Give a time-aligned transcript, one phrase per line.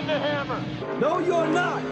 [0.00, 0.98] dropping the hammer.
[0.98, 1.82] No, you're not.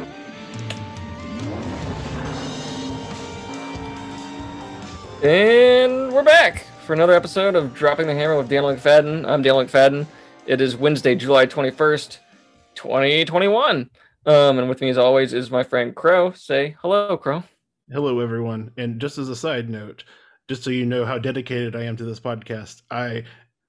[5.23, 9.27] And we're back for another episode of Dropping the Hammer with Daniel McFadden.
[9.27, 10.07] I'm Daniel McFadden.
[10.47, 12.19] It is Wednesday, July 21st,
[12.75, 13.91] 2021.
[14.27, 16.33] Um, and with me, as always, is my friend Crow.
[16.33, 17.43] Say hello, Crow.
[17.91, 18.71] Hello, everyone.
[18.77, 20.05] And just as a side note,
[20.47, 23.25] just so you know how dedicated I am to this podcast, I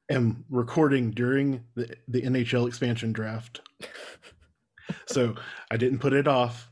[0.10, 3.62] am recording during the, the NHL expansion draft.
[5.10, 5.36] So
[5.72, 6.70] I didn't put it off.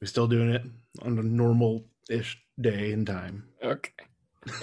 [0.00, 0.62] We're still doing it
[1.02, 3.44] on a normal ish day and time.
[3.62, 3.92] Okay.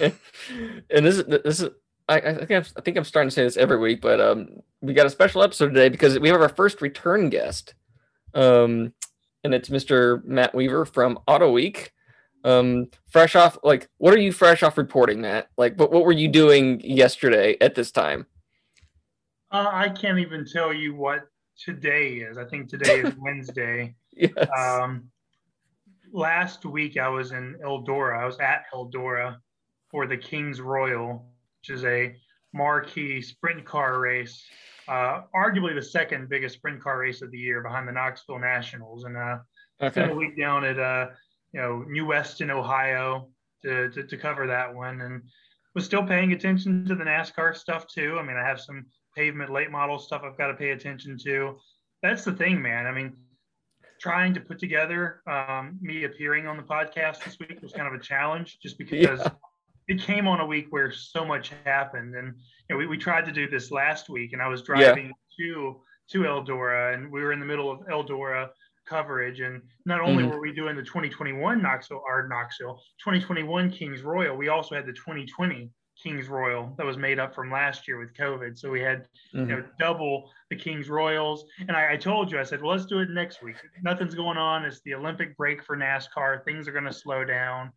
[0.00, 1.70] and this is this is
[2.08, 4.48] I, I think I'm, I think I'm starting to say this every week, but um,
[4.80, 7.74] we got a special episode today because we have our first return guest,
[8.34, 8.92] um,
[9.42, 10.24] and it's Mr.
[10.24, 11.92] Matt Weaver from Auto Week.
[12.44, 15.48] Um, fresh off, like, what are you fresh off reporting, Matt?
[15.58, 18.26] Like, what what were you doing yesterday at this time?
[19.50, 21.28] Uh, I can't even tell you what
[21.58, 22.38] today is.
[22.38, 23.94] I think today is Wednesday.
[24.12, 24.32] Yes.
[24.56, 25.10] Um,
[26.12, 28.18] last week I was in Eldora.
[28.18, 29.36] I was at Eldora
[29.90, 31.26] for the King's Royal,
[31.60, 32.16] which is a
[32.52, 34.44] marquee sprint car race,
[34.88, 39.04] uh, arguably the second biggest sprint car race of the year behind the Knoxville Nationals.
[39.04, 39.38] And uh,
[39.90, 41.08] spent a week down at uh,
[41.52, 43.28] you know New Weston, Ohio,
[43.62, 45.22] to, to to cover that one, and
[45.74, 48.18] was still paying attention to the NASCAR stuff too.
[48.18, 51.56] I mean, I have some pavement late model stuff I've got to pay attention to.
[52.02, 52.86] That's the thing, man.
[52.86, 53.16] I mean,
[54.00, 57.98] trying to put together um, me appearing on the podcast this week was kind of
[57.98, 59.28] a challenge, just because Yeah.
[59.88, 62.34] it came on a week where so much happened, and
[62.68, 64.66] you know, we we tried to do this last week, and I was Yeah.
[64.76, 68.50] driving to to Eldora, and we were in the middle of Eldora
[68.84, 70.30] coverage, and not only Mhm.
[70.30, 74.92] were we doing the 2021 Knoxville or Knoxville 2021 Kings Royal, we also had the
[74.92, 78.58] 2020 Kings Royal that was made up from last year with COVID.
[78.58, 79.48] So we had you Mhm.
[79.48, 83.00] know double the Kings Royals, and I, I told you I said, well, let's do
[83.00, 83.56] it next week.
[83.82, 84.64] Nothing's going on.
[84.64, 86.44] It's the Olympic break for NASCAR.
[86.44, 87.72] Things are going to slow down.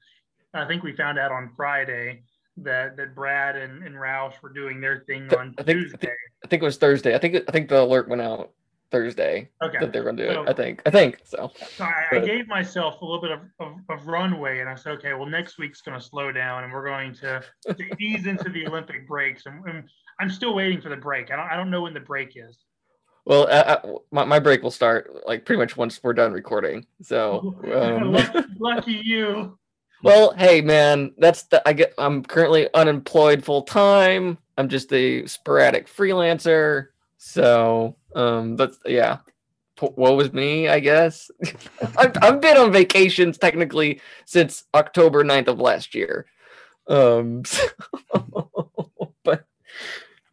[0.53, 2.23] I think we found out on Friday
[2.57, 6.13] that that Brad and, and Roush were doing their thing on I think- I think-
[6.43, 7.15] I think it was Thursday.
[7.15, 8.51] I think I think the alert went out
[8.91, 9.77] Thursday Okay.
[9.79, 10.49] that they're going to do So- it.
[10.49, 10.81] I think.
[10.85, 11.51] I think so.
[11.75, 14.93] So I, I gave myself a little bit of, of, of runway, and I said,
[14.93, 18.49] okay, well, next week's going to slow down, and we're going to, to ease into
[18.49, 19.45] the Olympic breaks.
[19.45, 19.83] And, and
[20.19, 21.31] I'm still waiting for the break.
[21.31, 22.57] I don't, I don't know when the break is.
[23.25, 26.87] Well, uh, uh, my my break will start like pretty much once we're done recording.
[27.01, 27.55] So.
[27.71, 29.57] Um, lucky, lucky you.
[30.01, 34.37] Well, hey man, that's the I get I'm currently unemployed full time.
[34.57, 36.87] I'm just a sporadic freelancer.
[37.19, 39.19] So, um that's yeah.
[39.81, 41.31] Woe was me, I guess.
[41.97, 46.27] I've, I've been on vacations technically since October 9th of last year.
[46.87, 47.43] Um
[49.23, 49.45] but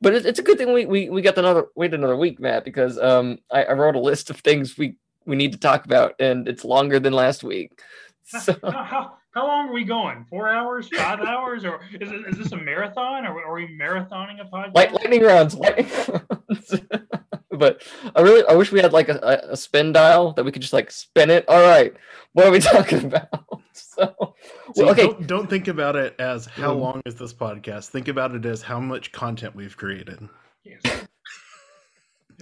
[0.00, 2.64] but it's, it's a good thing we, we we got another wait another week, Matt,
[2.64, 6.14] because um I, I wrote a list of things we we need to talk about
[6.20, 7.80] and it's longer than last week.
[8.24, 10.24] So How, how, how long are we going?
[10.30, 10.88] Four hours?
[10.96, 11.64] Five hours?
[11.64, 13.26] Or is, it, is this a marathon?
[13.26, 14.74] Or are we marathoning a podcast?
[14.74, 16.74] Light, lightning rounds, lightning rounds.
[17.50, 17.82] but
[18.14, 20.62] I really, I wish we had like a, a, a spin dial that we could
[20.62, 21.44] just like spin it.
[21.48, 21.92] All right,
[22.32, 23.28] what are we talking about?
[23.78, 24.34] So,
[24.74, 27.88] See, well, okay, don't, don't think about it as how Um, long is this podcast.
[27.88, 30.18] Think about it as how much content we've created.
[30.64, 30.80] Yes.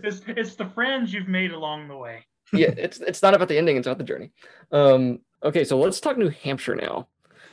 [0.03, 2.25] It's, it's the friends you've made along the way.
[2.53, 4.31] yeah, it's it's not about the ending; it's about the journey.
[4.71, 7.09] Um, okay, so let's talk New Hampshire now.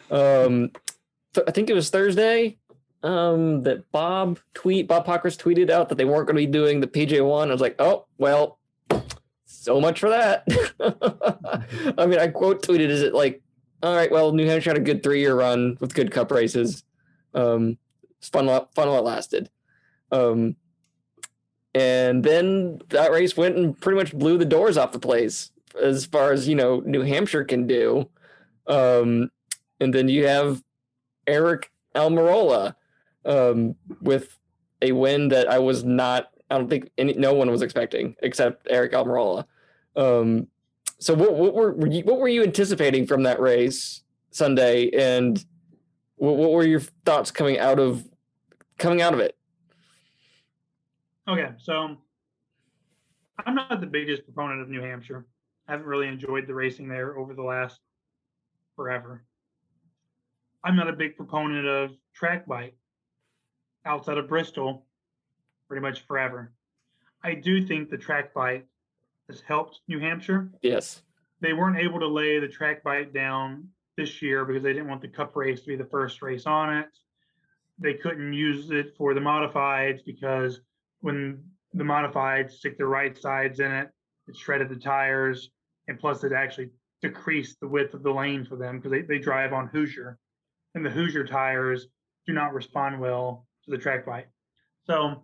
[0.10, 0.72] Um,
[1.34, 2.58] th- I think it was Thursday.
[3.04, 6.80] Um, that Bob tweet Bob Pockrass tweeted out that they weren't going to be doing
[6.80, 7.50] the PJ one.
[7.50, 8.60] I was like, oh well,
[9.46, 10.46] so much for that.
[11.98, 13.42] I mean, I quote tweeted, "Is it like,
[13.82, 14.12] all right?
[14.12, 16.84] Well, New Hampshire had a good three year run with good Cup races.
[17.34, 17.78] Um,
[18.20, 19.50] it's fun, fun while it lasted.
[20.12, 20.56] Um,
[21.74, 26.06] and then that race went and pretty much blew the doors off the place as
[26.06, 28.10] far as you know New Hampshire can do.
[28.68, 29.30] Um,
[29.80, 30.64] and then you have
[31.28, 32.76] Eric Almirola
[33.26, 34.38] um, with
[34.82, 36.30] a win that I was not.
[36.50, 39.46] I don't think any no one was expecting except Eric Almirola.
[39.96, 40.48] Um,
[41.00, 45.44] so what, what were, were you, what were you anticipating from that race Sunday, and
[46.16, 48.08] what, what were your thoughts coming out of
[48.78, 49.36] coming out of it?
[51.28, 51.98] Okay, so
[53.46, 55.26] I'm not the biggest proponent of New Hampshire.
[55.72, 57.80] I haven't really enjoyed the racing there over the last
[58.76, 59.24] forever.
[60.66, 62.74] I'm not a big proponent of track bite
[63.86, 64.86] outside of Bristol
[65.70, 66.52] pretty much forever.
[67.24, 68.66] I do think the track bite
[69.30, 70.52] has helped New Hampshire.
[70.62, 71.04] Yes.
[71.40, 75.02] They weren't able to lay the track bite down this year because they didn't want
[75.02, 76.88] the cup race to be the first race on it.
[77.80, 80.60] They couldn't use it for the modifieds because
[81.00, 81.42] when
[81.74, 83.90] the modifieds stick the right sides in it,
[84.28, 85.50] it shredded the tires,
[85.92, 86.70] and plus it actually
[87.02, 90.18] decreased the width of the lane for them because they, they drive on Hoosier,
[90.74, 91.88] and the Hoosier tires
[92.26, 94.28] do not respond well to the track bite.
[94.86, 95.24] So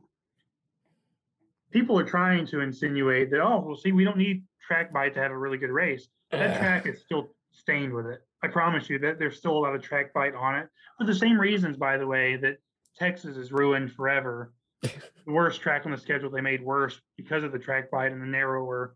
[1.72, 5.20] people are trying to insinuate that oh well see we don't need track bite to
[5.20, 6.08] have a really good race.
[6.32, 8.20] That track is still stained with it.
[8.44, 10.68] I promise you that there's still a lot of track bite on it
[10.98, 12.58] for the same reasons, by the way, that
[12.98, 14.52] Texas is ruined forever.
[14.82, 14.92] the
[15.28, 18.26] worst track on the schedule they made worse because of the track bite and the
[18.26, 18.96] narrower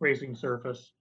[0.00, 0.92] racing surface.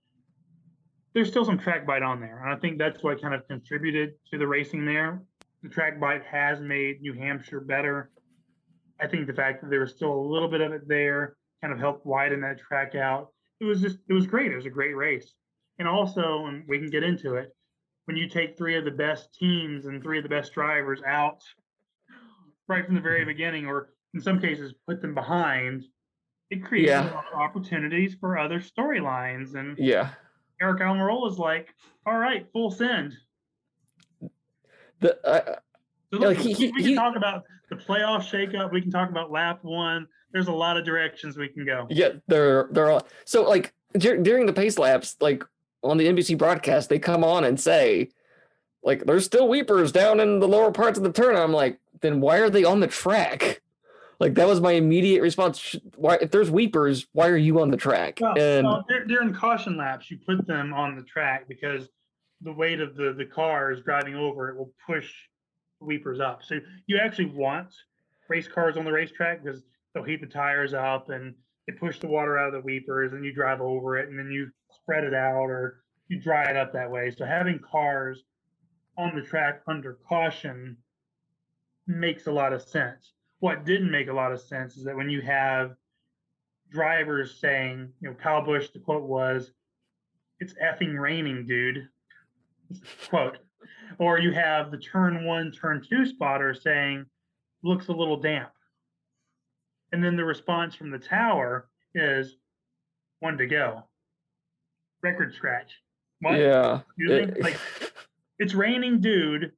[1.14, 4.14] There's still some track bite on there, and I think that's what kind of contributed
[4.32, 5.22] to the racing there.
[5.62, 8.12] The track bite has made New Hampshire better.
[9.00, 11.74] I think the fact that there was still a little bit of it there kind
[11.74, 13.30] of helped widen that track out.
[13.60, 14.52] It was just, it was great.
[14.52, 15.34] It was a great race.
[15.80, 17.50] And also, and we can get into it,
[18.06, 21.42] when you take three of the best teams and three of the best drivers out
[22.68, 25.84] right from the very beginning, or in some cases put them behind,
[26.50, 27.22] it creates Yeah.
[27.34, 29.56] opportunities for other storylines.
[29.56, 30.10] And Yeah.
[30.62, 31.74] Eric Almirola is like,
[32.06, 33.14] all right, full send.
[35.00, 35.56] The uh,
[36.14, 38.72] So look, he- we, he- we he- can talk about the playoff shakeup.
[38.72, 40.08] We can talk about lap one.
[40.34, 41.88] There's a lot of directions we can go.
[41.90, 45.44] yeah, they're they're all so like dur- during the pace laps, like
[45.84, 48.10] on the NBC broadcast, they come on and say,
[48.84, 51.36] like, there's still weepers down in the lower parts of the turn.
[51.36, 53.62] I'm like, then why are they on the track?
[54.22, 55.76] Like that was my immediate response.
[55.96, 58.20] Why, if there's weepers, why are you on the track?
[58.22, 61.90] Well, and well, dur- during caution laps, you put them on the track because
[62.42, 65.12] the weight of the the cars driving over it will push
[65.80, 66.44] the weepers up.
[66.44, 67.74] So you actually want
[68.30, 71.34] race cars on the racetrack because they'll heat the tires up and
[71.68, 74.30] they push the water out of the weepers, and you drive over it, and then
[74.30, 77.10] you spread it out or you dry it up that way.
[77.10, 78.22] So having cars
[79.00, 80.78] on the track under caution
[81.88, 83.14] makes a lot of sense.
[83.42, 85.76] What didn't make a lot of sense is that when you have
[86.70, 89.52] drivers saying, you know, Kyle Busch, the quote was,
[90.40, 91.88] it's effing raining, dude.
[93.10, 93.40] quote.
[93.98, 97.06] Or you have the turn one, turn two spotter saying,
[97.64, 98.52] looks a little damp.
[99.92, 102.38] And then the response from the tower is
[103.20, 103.84] one to go.
[105.04, 105.72] Record scratch.
[106.22, 106.38] What?
[106.98, 107.58] yeah, it- Like
[108.40, 109.52] it's raining, dude.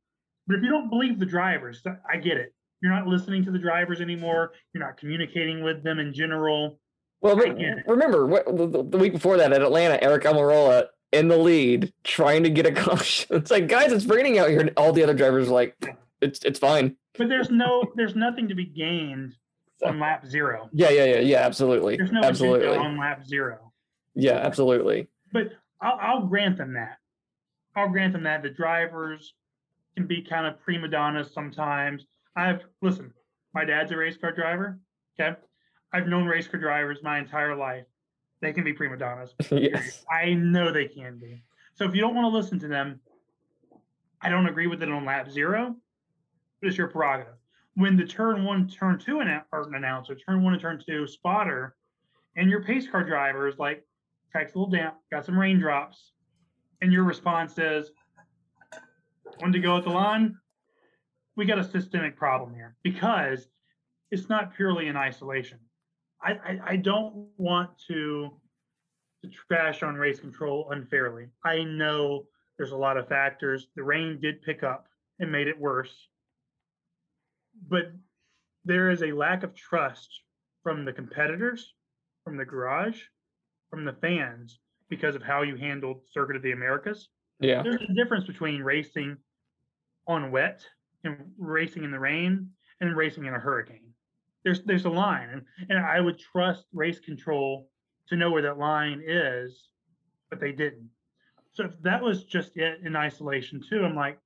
[0.48, 2.54] But if you don't believe the drivers, I get it.
[2.84, 4.52] You're not listening to the drivers anymore.
[4.74, 6.78] You're not communicating with them in general.
[7.22, 11.38] Well, re- remember what, the, the- week before that at Atlanta, Eric Almirola in the
[11.38, 13.28] lead, trying to get a caution.
[13.38, 15.78] It's like, guys, it's raining out here, and all the other drivers are like,
[16.22, 16.98] it's it's fine.
[17.18, 19.36] But there's no, there's nothing to be gained
[19.82, 20.70] on lap zero.
[20.74, 23.72] Yeah, yeah, yeah, yeah, absolutely, There's no absolutely, on lap zero.
[24.14, 25.08] yeah, absolutely.
[25.32, 25.52] But
[25.82, 26.98] I'll, I'll grant them that.
[27.78, 29.34] I'll grant them that the drivers
[29.96, 32.06] can be kind of prima donnas sometimes.
[32.36, 33.14] I've listen.
[33.54, 34.80] My dad's a race car driver.
[35.20, 35.38] Okay,
[35.92, 37.86] I've known race car drivers my entire life.
[38.42, 39.36] They can be prima donnas.
[39.52, 41.44] yes, I know they can be.
[41.76, 43.00] So if you don't want to listen to them,
[44.22, 45.76] I don't agree with it on lap zero,
[46.62, 47.36] but it's your prerogative.
[47.76, 51.08] When the turn one, turn two annou- or an announcer, turn one and turn two
[51.08, 51.76] spotter,
[52.36, 53.84] and your pace car driver is like,
[54.32, 56.12] track's a little damp, got some raindrops,
[56.82, 57.92] and your response is,
[59.40, 60.38] one to go at the line,
[61.36, 63.48] we got a systemic problem here because
[64.12, 65.60] it's not purely in isolation.
[66.22, 68.32] I, I, I don't want to
[69.24, 71.28] to trash on race control unfairly.
[71.46, 72.26] I know
[72.58, 73.68] there's a lot of factors.
[73.76, 74.88] The rain did pick up
[75.20, 76.10] and made it worse.
[77.70, 77.94] But
[78.66, 80.10] there is a lack of trust
[80.62, 81.74] from the competitors,
[82.26, 83.00] from the garage,
[83.70, 84.60] from the fans
[84.90, 87.08] because of how you handled Circuit of the Americas.
[87.40, 89.18] yeah, There's a difference between racing
[90.06, 90.66] on wet
[91.04, 92.50] and racing in the rain
[92.82, 93.94] and racing in a hurricane.
[94.44, 97.70] There's there's a line, and, and I would trust race control
[98.08, 99.70] to know where that line is,
[100.30, 100.90] but they didn't.
[101.54, 104.20] So if that was just it in isolation too, I'm like,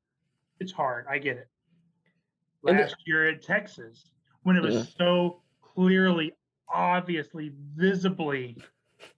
[0.60, 1.06] it's hard.
[1.10, 1.48] I get it.
[2.64, 4.12] Last year at Texas,
[4.44, 4.84] when it was Yeah.
[4.98, 6.34] so clearly,
[6.74, 8.58] obviously, visibly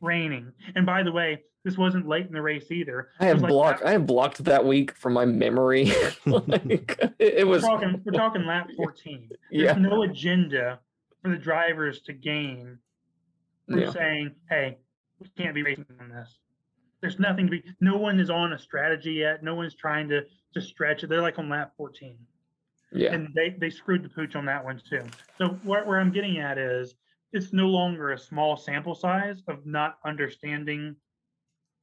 [0.01, 0.51] raining.
[0.75, 3.09] And by the way, this wasn't late in the race either.
[3.19, 3.83] I have like blocked.
[3.83, 5.91] I have blocked that week from my memory.
[6.25, 9.29] like, it, it we're was, talking we're talking lap 14.
[9.29, 10.79] There's yeah, no agenda
[11.21, 12.79] for the drivers to gain
[13.67, 14.77] from yeah, saying, "Hey,
[15.19, 16.38] we can't be racing on this."
[17.01, 17.63] There's nothing to be.
[17.81, 19.43] No one is on a strategy yet.
[19.43, 20.21] No one's trying to
[20.53, 21.07] to stretch it.
[21.07, 22.17] They're like on lap 14,
[22.93, 25.03] yeah, and they they screwed the pooch on that one too.
[25.38, 26.95] So what where I'm getting at is,
[27.31, 30.95] it's no longer a small sample size of not understanding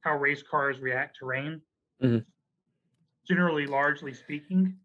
[0.01, 1.61] how race cars react to rain.
[2.01, 2.25] Mhm.
[3.25, 4.79] Generally, largely speaking,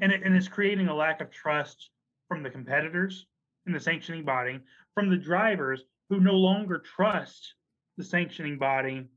[0.00, 1.90] and it, and it's creating a lack of trust
[2.28, 3.26] from the competitors
[3.66, 4.60] in the sanctioning body,
[4.94, 7.54] from the drivers who no longer trust
[7.96, 9.08] the sanctioning body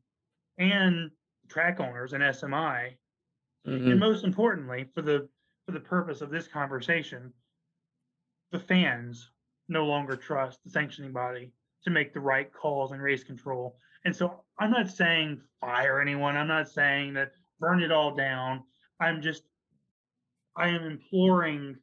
[0.57, 1.11] and
[1.47, 2.97] track owners and SMI,
[3.65, 3.91] Mhm.
[3.91, 5.29] and most importantly, for the
[5.65, 7.33] for the purpose of this conversation,
[8.51, 9.31] the fans
[9.71, 11.51] no longer trust the sanctioning body
[11.83, 13.77] to make the right calls in race control.
[14.05, 16.35] And so I'm not saying fire anyone.
[16.35, 18.63] I'm not saying that burn it all down.
[18.99, 19.43] I'm just
[20.55, 21.77] I am imploring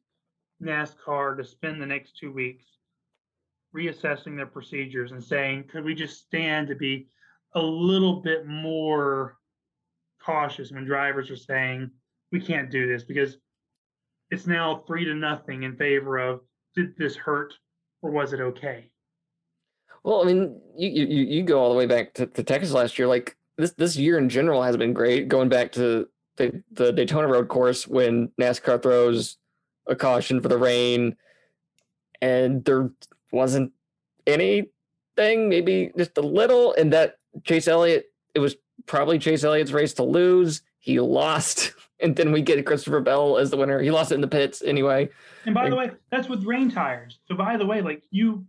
[0.61, 2.65] NASCAR to spend the next two weeks
[3.75, 7.07] reassessing their procedures and saying, could we just stand to be
[7.55, 9.37] a little bit more
[10.23, 11.89] cautious when drivers are saying,
[12.31, 13.37] we can't do this because
[14.29, 16.41] it's now three to nothing in favor of
[16.75, 17.55] did this hurt
[18.01, 18.89] or was it okay?
[20.03, 22.97] Well, I mean, you you you go all the way back to, to Texas last
[22.97, 23.07] year.
[23.07, 25.27] Like this this year in general has been great.
[25.27, 29.37] Going back to the the Daytona Road Course when NASCAR throws
[29.87, 31.17] a caution for the rain,
[32.21, 32.91] and there
[33.31, 33.73] wasn't
[34.25, 38.05] anything, maybe just a little, and that Chase Elliott.
[38.35, 40.61] It was probably Chase Elliott's race to lose.
[40.79, 43.81] He lost, and then we get Christopher Bell as the winner.
[43.81, 45.09] He lost it in the pits anyway.
[45.45, 47.19] And by the way, that's with rain tires.
[47.27, 48.45] So by the way, like you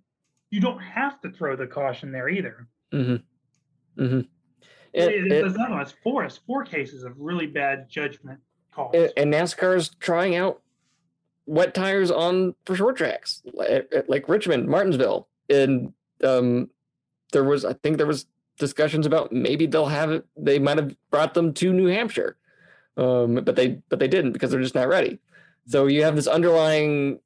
[0.50, 2.66] you don't have to throw the caution there either.
[2.92, 4.02] Mm-hmm.
[4.02, 4.20] Mm-hmm.
[4.92, 5.82] It, it, it's another one.
[5.82, 6.25] It's four.
[6.25, 8.40] It's four cases of really bad judgment
[8.72, 8.94] calls.
[9.16, 10.60] and, NASCAR's trying out
[11.46, 15.92] wet tires on for short tracks, li- like Richmond, Martinsville, and
[16.25, 16.70] um,
[17.32, 18.26] there was I think there was
[18.60, 20.24] discussions about maybe they'll have it.
[20.36, 22.36] They might have brought them to New Hampshire,
[22.96, 25.18] um, but they but they didn't because they're just not ready.
[25.66, 27.18] So you have this underlying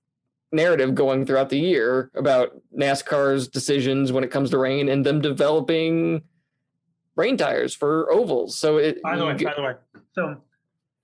[0.52, 5.20] narrative going throughout the year about NASCAR's decisions when it comes to rain and them
[5.20, 6.22] developing
[7.16, 8.56] rain tires for ovals.
[8.56, 9.74] So it by the way, get- by the way,
[10.12, 10.36] so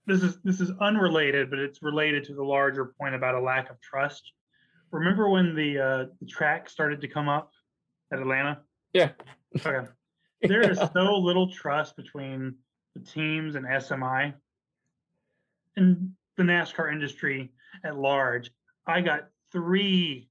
[0.07, 3.69] this is this is unrelated, but it's related to the larger point about a lack
[3.71, 4.33] of trust.
[4.93, 7.53] Remember when the uh, the track started to come up
[8.13, 8.61] at Atlanta?
[8.93, 9.11] Yeah.
[9.65, 9.87] Okay.
[10.49, 12.55] There is so little trust between
[12.95, 14.33] the teams and SMI
[15.77, 17.53] and the NASCAR industry
[17.85, 18.51] at large.
[18.87, 20.29] I got three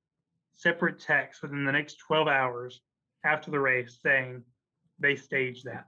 [0.53, 2.81] separate texts within the next 12 hours
[3.23, 4.41] after the race saying
[4.99, 5.85] they staged that.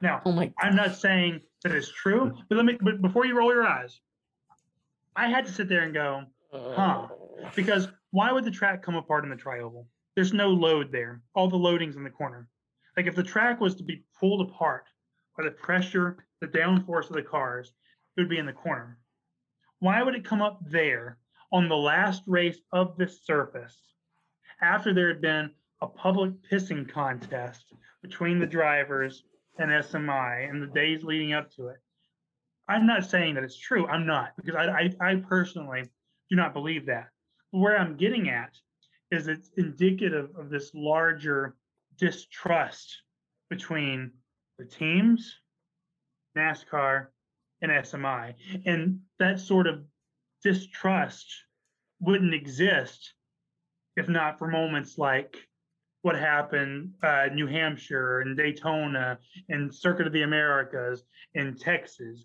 [0.00, 2.76] Now, oh I'm not saying that it's true, but let me.
[2.80, 4.00] But before you roll your eyes,
[5.14, 7.08] I had to sit there and go Huh.
[7.10, 7.48] Oh.
[7.56, 9.86] because why would the track come apart in the trioval?
[10.14, 11.20] There's no load there.
[11.34, 12.48] All the loading's in the corner.
[12.96, 14.84] Like if the track was to be pulled apart
[15.36, 17.72] by the pressure, the downforce of the cars,
[18.16, 18.98] it would be in the corner.
[19.80, 21.18] Why would it come up there
[21.52, 23.76] on the last race of this surface
[24.62, 27.66] after there had been a public pissing contest
[28.02, 29.24] between the drivers
[29.58, 31.78] and SMI and the days leading up to it?
[32.68, 33.86] I'm not saying that it's true.
[33.88, 35.82] I'm not because I, I, I personally
[36.30, 37.08] do not believe that.
[37.50, 38.56] Where I'm getting at
[39.10, 41.56] is it's indicative of this larger
[41.98, 43.02] distrust
[43.50, 44.12] between
[44.58, 45.36] the teams,
[46.36, 47.06] NASCAR,
[47.62, 48.34] and SMI.
[48.66, 49.84] And that sort of
[50.42, 51.26] distrust
[52.00, 53.14] wouldn't exist
[53.96, 55.36] if not for moments like
[56.02, 62.24] what happened uh, New Hampshire and Daytona and Circuit of the Americas in Texas.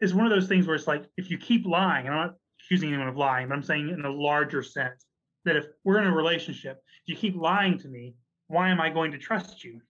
[0.00, 2.34] It's one of those things where it's like if you keep lying, and I'm not
[2.60, 5.06] accusing anyone of lying, but I'm saying in a larger sense
[5.44, 8.14] that if we're in a relationship, if you keep lying to me,
[8.48, 9.80] why am I going to trust you?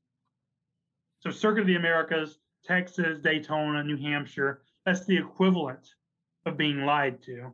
[1.20, 5.94] So Circuit of the Americas, Texas, Daytona, New Hampshire, that's the equivalent
[6.44, 7.52] of being lied to.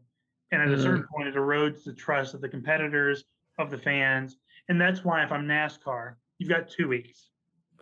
[0.50, 0.82] And at a Mhm.
[0.82, 3.25] certain point, it erodes the trust of the competitors,
[3.59, 4.38] of the fans.
[4.68, 7.30] And that's why if I'm NASCAR, you've got two weeks.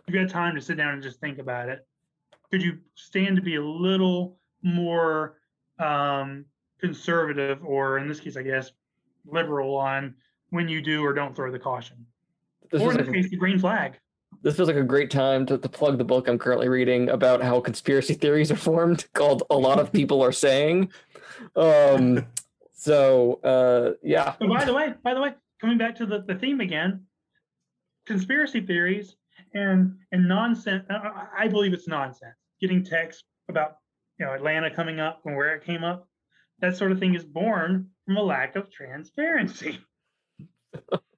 [0.07, 1.87] You've got time to sit down and just think about it.
[2.49, 5.37] Could you stand to be a little more
[5.79, 6.45] um,
[6.77, 8.71] conservative, or in this case, I guess,
[9.25, 10.15] liberal on
[10.49, 12.05] when you do or don't throw the caution?
[12.71, 13.97] This or in this a- case, the green flag.
[14.43, 17.41] this feels like a great time to, to plug the book I'm currently reading about
[17.41, 20.91] how conspiracy theories are formed, called "A Lot of People Are Saying."
[21.55, 22.25] Um,
[22.73, 26.35] so uh, yeah, But by the way, by the way, coming back to the, the
[26.35, 27.05] theme again,
[28.07, 29.15] conspiracy theories
[29.53, 30.85] and and nonsense.
[30.89, 32.35] I- I, I believe it's nonsense.
[32.61, 33.77] Getting texts about
[34.19, 36.07] you know Atlanta coming up and where it came up,
[36.59, 39.79] that sort of thing is born from a lack of transparency.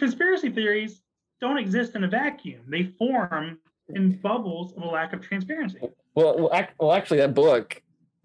[0.00, 1.02] conspiracy theories
[1.40, 2.62] don't exist in a vacuum.
[2.68, 3.58] They form
[3.90, 5.78] in bubbles of a lack of transparency.
[6.14, 7.80] well, well, ac- well actually, that book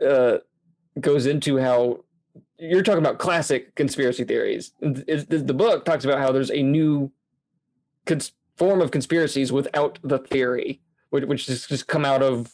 [0.05, 0.37] uh,
[0.99, 2.03] goes into how
[2.57, 4.71] you're talking about classic conspiracy theories.
[4.81, 7.11] It's- the, the book talks about how there's a new
[8.05, 12.51] cons- form of conspiracies without the theory, which, which just, just come out of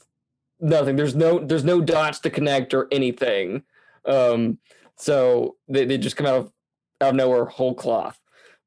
[0.60, 0.96] nothing.
[0.96, 3.64] There's no there's no dots to connect or anything.
[4.06, 4.58] Um,
[4.98, 6.52] so they, they just come out of
[7.02, 8.18] out of nowhere whole cloth.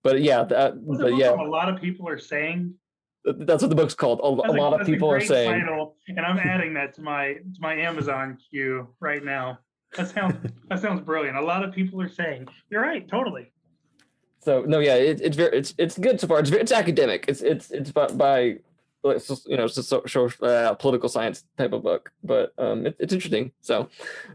[0.04, 2.74] But yeah, that, What's the but yeah, a lot of people are saying
[3.24, 4.20] That's what the book's called.
[4.20, 5.62] A, a lot of people are saying.
[5.62, 9.58] title, and I'm adding that to my to my Amazon queue right now.
[9.96, 10.36] That sounds
[10.68, 11.38] that sounds brilliant.
[11.38, 13.50] A lot of people are saying you're right, totally.
[14.40, 16.38] So no, yeah, it, it's very it's it's good so far.
[16.38, 17.24] It's it's academic.
[17.26, 18.56] It's it's it's by, by
[19.02, 23.12] like, you know so, so, uh, political science type of book, but um, it, it's
[23.14, 23.52] interesting.
[23.62, 23.88] So,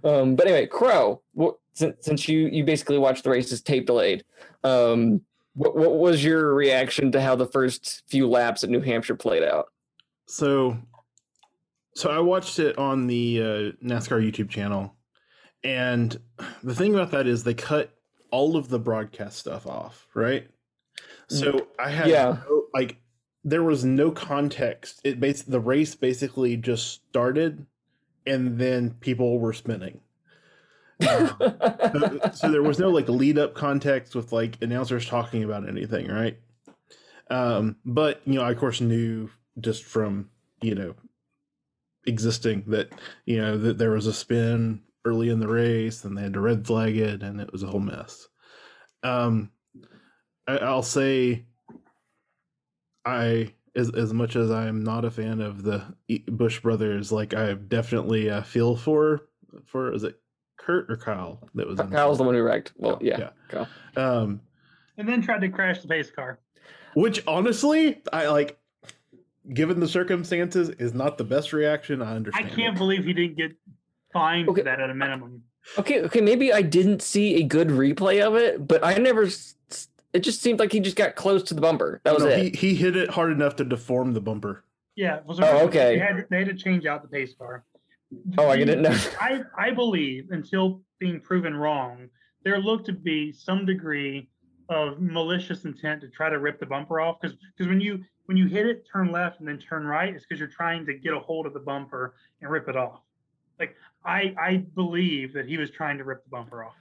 [0.04, 1.22] um, but anyway, Crow.
[1.34, 4.24] What, since since you you basically watched the races tape delayed,
[4.64, 5.22] um,
[5.54, 9.44] what what was your reaction to how the first few laps at New Hampshire played
[9.44, 9.68] out?
[10.28, 10.78] So,
[11.96, 14.96] so I watched it on the uh, NASCAR YouTube channel,
[15.64, 16.20] and
[16.64, 17.92] the thing about that is they cut
[18.32, 20.48] all of the broadcast stuff off, right?
[21.30, 22.38] So I had Yeah.
[22.48, 22.98] no, like
[23.44, 25.02] there was no context.
[25.04, 27.66] It bas- the race basically just started,
[28.26, 30.02] and then people were spinning.
[31.08, 35.68] Um, so, so there was no like lead up context with like announcers talking about
[35.68, 36.38] anything, right?
[37.30, 39.30] Um, but you know, I of course knew
[39.60, 40.30] just from
[40.62, 40.96] you know
[42.06, 42.92] existing that
[43.26, 46.40] you know that there was a spin early in the race and they had to
[46.40, 48.28] red flag it and it was a whole mess.
[49.04, 49.52] Um,
[50.48, 51.46] I, I'll say
[53.06, 55.84] I as as much as I'm not a fan of the
[56.28, 59.30] Busch brothers, like I definitely uh, feel for
[59.66, 60.20] for is it
[60.60, 62.74] Kurt or Kyle that was in Kyle's the one who wrecked.
[62.78, 63.68] Well, Yeah, yeah, Kyle.
[63.98, 64.42] um
[64.98, 66.40] And then tried to crash the pace car.
[66.94, 68.60] which honestly I like
[69.54, 72.52] given the circumstances is not the best reaction I understand.
[72.52, 72.78] I can't it.
[72.78, 73.54] believe he didn't get
[74.14, 74.62] fined Okay.
[74.62, 75.44] for that at a minimum.
[75.78, 79.24] Okay, okay, maybe I didn't see a good replay of it, but I never.
[79.24, 82.02] s- s- It just seemed like he just got close to the bumper.
[82.04, 82.56] That was No, it.
[82.56, 84.64] he he hit it hard enough to deform the bumper
[84.96, 85.18] Yeah.
[85.18, 85.96] it was Oh, okay.
[85.96, 87.64] They had, they had to change out the pace car.
[88.38, 88.98] Oh, I didn't know.
[89.22, 92.10] I, I believe until being proven wrong,
[92.44, 94.30] there looked to be some degree
[94.70, 97.18] of malicious intent to try to rip the bumper off.
[97.22, 100.26] Because because when you when you hit it, turn left and then turn right, it's
[100.26, 103.02] because you're trying to get a hold of the bumper and rip it off.
[103.60, 106.76] Like I I believe that he was trying to rip the bumper off.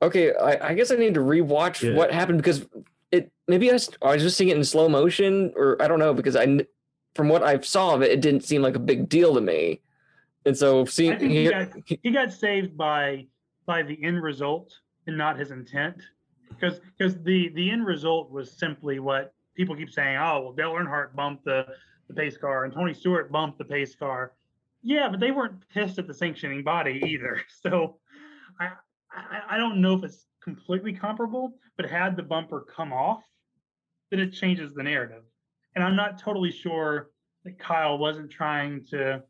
[0.00, 1.94] Okay, I, I guess I need to rewatch Yeah.
[1.96, 2.66] what happened because
[3.10, 6.14] it maybe I, I was just seeing it in slow motion or I don't know
[6.14, 6.66] because I
[7.14, 9.80] from what I saw of it, it didn't seem like a big deal to me,
[10.44, 13.26] and so seeing he got he got saved by
[13.66, 14.72] by the end result
[15.06, 16.02] and not his intent.
[16.48, 20.16] Because because the the end result was simply what people keep saying.
[20.16, 21.66] Oh well, Dale Earnhardt bumped the
[22.08, 24.32] the pace car and Tony Stewart bumped the pace car.
[24.82, 27.40] Yeah, but they weren't pissed at the sanctioning body either.
[27.62, 27.98] So
[28.60, 28.70] I
[29.12, 33.22] I, I don't know if it's completely comparable, but had the bumper come off,
[34.10, 35.22] then it changes the narrative.
[35.74, 37.10] And I'm not totally sure
[37.44, 39.22] that Kyle wasn't trying to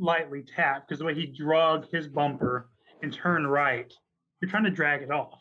[0.00, 2.68] lightly tap because the way he drug his bumper
[3.02, 3.92] and turned right,
[4.40, 5.40] you're trying to drag it off.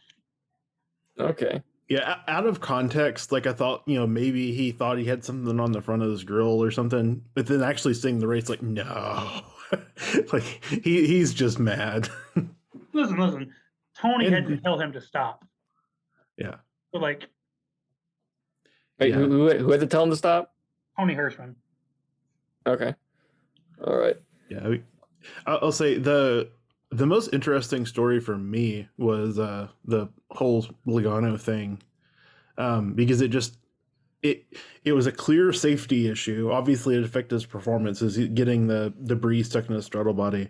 [1.20, 5.26] okay, yeah out of context like I thought you know maybe he thought he had
[5.26, 8.48] something on the front of his grill or something but then actually seeing the race
[8.50, 9.42] like no
[10.34, 12.08] like he he's just mad
[12.94, 13.54] Listen, listen.
[13.96, 15.46] Tony had to tell him to stop.
[16.38, 16.56] Yeah.
[16.92, 17.28] But like
[19.00, 19.16] wait, Yeah.
[19.16, 20.54] who, who who had to tell him to stop?
[20.98, 21.56] Tony Hirschman.
[22.68, 22.94] Okay,
[23.86, 24.18] all right.
[24.50, 24.76] Yeah,
[25.46, 26.50] I'll I'll say the
[26.92, 31.82] the most interesting story for me was uh, the whole Logano thing,
[32.58, 33.58] um, because it just
[34.24, 34.46] it
[34.84, 36.50] it was a clear safety issue.
[36.52, 40.50] Obviously, it affected his performance, is getting the debris stuck in his throttle body,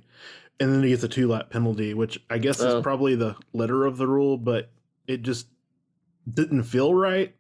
[0.60, 2.78] and then he gets a two lap penalty, which I guess Oh.
[2.78, 4.72] is probably the letter of the rule, but
[5.08, 5.48] it just
[6.32, 7.36] didn't feel right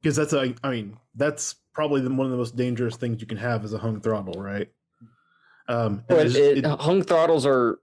[0.00, 3.26] because that's a I mean that's probably the, one of the most dangerous things you
[3.26, 4.70] can have is a hung throttle, right?
[5.68, 7.78] Um, and But it it, it- hung throttles are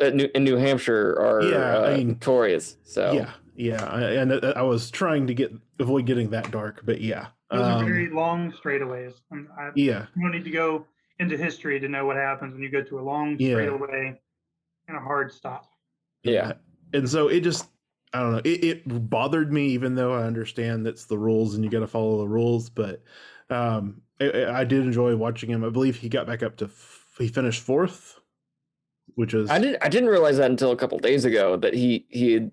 [0.00, 2.76] at New, in New Hampshire are Yeah, I uh, mean- notorious.
[2.84, 6.82] So yeah, yeah, I, and I, I was trying to get avoid getting that dark,
[6.84, 9.14] but yeah, Those are um, very long straightaways.
[9.32, 10.86] I, yeah, you don't need to go
[11.18, 13.54] into history to know what happens when you go to a long Yeah.
[13.54, 14.18] straightaway
[14.88, 15.66] and a hard stop.
[16.22, 16.54] yeah.
[16.94, 17.66] and so it just
[18.12, 21.62] I don't know, it, it bothered me, even though I understand that's the rules and
[21.64, 23.02] you got to follow the rules, but
[23.50, 25.62] um, I, I did enjoy watching him.
[25.62, 28.18] I believe he got back up to f- he finished fourth,
[29.14, 32.06] which is I didn't I didn't realize that until a couple days ago that he
[32.08, 32.50] he had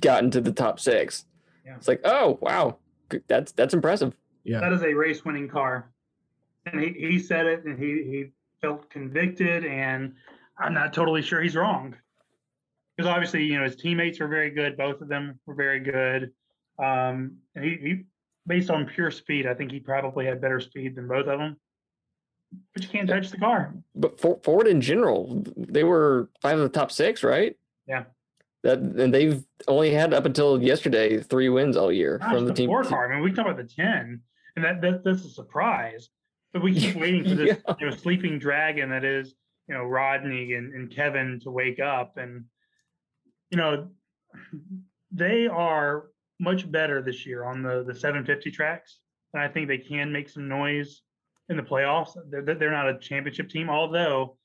[0.00, 1.24] gotten to the top six.
[1.64, 1.76] Yeah.
[1.76, 2.78] It's like, oh wow,
[3.28, 4.14] that's that's impressive.
[4.44, 5.90] yeah, That is a race winning car.
[6.66, 8.26] And he, he said it and he, he
[8.60, 10.14] felt convicted and
[10.58, 11.96] I'm not totally sure he's wrong.
[12.96, 14.76] Because obviously, you know, his teammates were very good.
[14.76, 16.30] Both of them were very good.
[16.78, 18.04] Um, and he, he
[18.46, 21.56] based on pure speed, I think he probably had better speed than both of them.
[22.74, 23.74] But you can't touch the car.
[23.94, 27.56] But for, Ford in general, they were five of the top six, right?
[27.86, 28.04] Yeah.
[28.62, 32.52] That and they've only had up until yesterday three wins all year Gosh, from the
[32.52, 32.68] the team.
[32.68, 33.10] four car.
[33.10, 34.20] I mean, we talk about the 10.
[34.56, 36.08] and that, that that's a surprise.
[36.52, 37.74] But we keep waiting for this Yeah.
[37.80, 39.34] you know sleeping dragon that is
[39.68, 42.44] you know Rodney and, and Kevin to wake up, and
[43.50, 43.88] you know
[45.10, 46.06] they are
[46.40, 48.98] much better this year on the the 750 tracks,
[49.34, 51.02] and I think they can make some noise
[51.48, 52.16] in the playoffs.
[52.30, 54.36] They're, they're not a championship team, although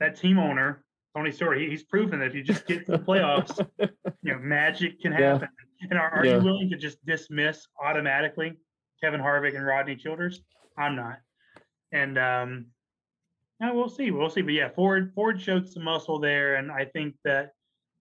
[0.00, 2.98] that team owner Tony Stewart, he, he's proven that if you just get to the
[2.98, 3.58] playoffs,
[4.22, 5.32] you know magic can Yeah.
[5.34, 5.48] happen.
[5.90, 6.36] And are, are Yeah.
[6.38, 8.54] you willing to just dismiss automatically
[9.02, 10.42] Kevin Harvick and Rodney Childers?
[10.78, 11.18] I'm not.
[11.92, 12.66] And um,
[13.60, 14.10] yeah, we'll see.
[14.10, 14.40] We'll see.
[14.42, 17.52] But yeah, Ford Ford showed some muscle there, and I think that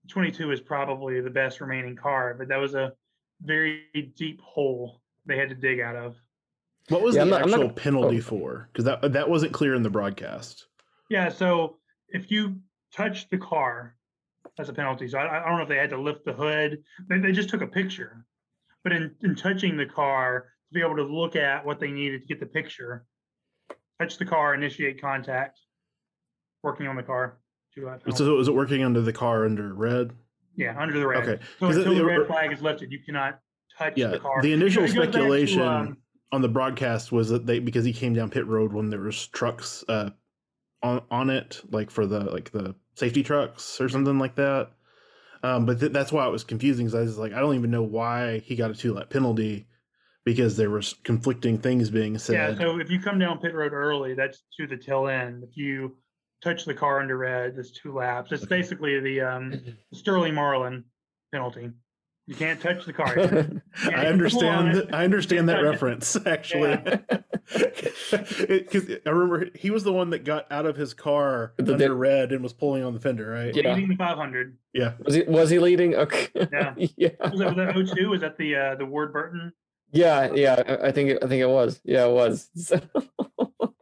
[0.07, 2.33] 22 is probably the best remaining car.
[2.37, 2.93] But that was a
[3.41, 3.83] very
[4.15, 6.15] deep hole they had to dig out of.
[6.91, 8.21] What was Yeah, the I'm not- I'm not- actual penalty oh.
[8.21, 8.69] for?
[8.71, 10.67] Because that that wasn't clear in the broadcast.
[11.09, 11.29] Yeah.
[11.29, 11.77] So
[12.09, 12.57] if you
[12.93, 13.95] touch the car,
[14.57, 15.07] that's a penalty.
[15.07, 16.83] So I, I don't know if they had to lift the hood.
[17.09, 18.25] They, they just took a picture.
[18.83, 22.21] But in, in touching the car, to be able to look at what they needed
[22.21, 23.05] to get the picture,
[23.99, 25.59] touch the car, initiate contact,
[26.63, 27.37] working on the car.
[27.75, 27.89] two.
[28.15, 30.11] So is it working under the car under red?
[30.55, 31.23] yeah, under the red.
[31.27, 31.43] Okay.
[31.59, 33.39] So 'Cause until it- the it- red flag is lifted, you cannot
[33.77, 34.07] touch Yeah.
[34.07, 34.41] the car.
[34.41, 35.97] The initial goes back to, speculation um,
[36.31, 39.27] on the broadcast was that they because he came down pit road when there was
[39.27, 40.09] trucks uh
[40.81, 44.71] on on it like for the like the safety trucks or something like that.
[45.43, 46.85] Um, but th- that's why it was confusing.
[46.85, 49.67] Because I was like, I don't even know why he got a two lap penalty
[50.23, 52.35] because there was conflicting things being said.
[52.35, 55.43] Yeah, so if you come down pit road early, that's to the tail end.
[55.43, 55.97] If you
[56.43, 58.31] touch the car under red, that's two laps.
[58.31, 58.55] It's Okay.
[58.55, 59.61] basically the um,
[59.93, 60.83] Sterling Marlin
[61.33, 61.71] penalty.
[62.27, 63.17] You can't touch the car.
[63.93, 64.41] I understand.
[64.41, 65.69] pull on th- I understand that Yeah.
[65.69, 66.77] reference actually,
[67.51, 71.95] because I remember he was the one that got out of his car The- under
[71.95, 73.55] red and was pulling on the fender, right?
[73.55, 73.73] Yeah.
[73.73, 74.57] Leading the 500.
[74.73, 74.93] Yeah.
[75.03, 75.95] was he was he leading?
[75.95, 76.27] Okay.
[76.35, 76.73] Yeah.
[76.77, 77.09] yeah.
[77.31, 78.09] Was that, was that 02?
[78.09, 79.51] Was that the uh, the Ward Burton?
[79.91, 81.81] Yeah, yeah, I- I think it, I think it was.
[81.83, 82.49] Yeah, it was.
[82.55, 82.79] So,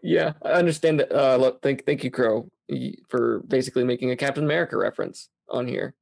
[0.02, 1.12] yeah, I understand that.
[1.12, 2.49] Uh, look, thank thank you, Crow,
[3.10, 5.93] for basically making a Captain America reference on here.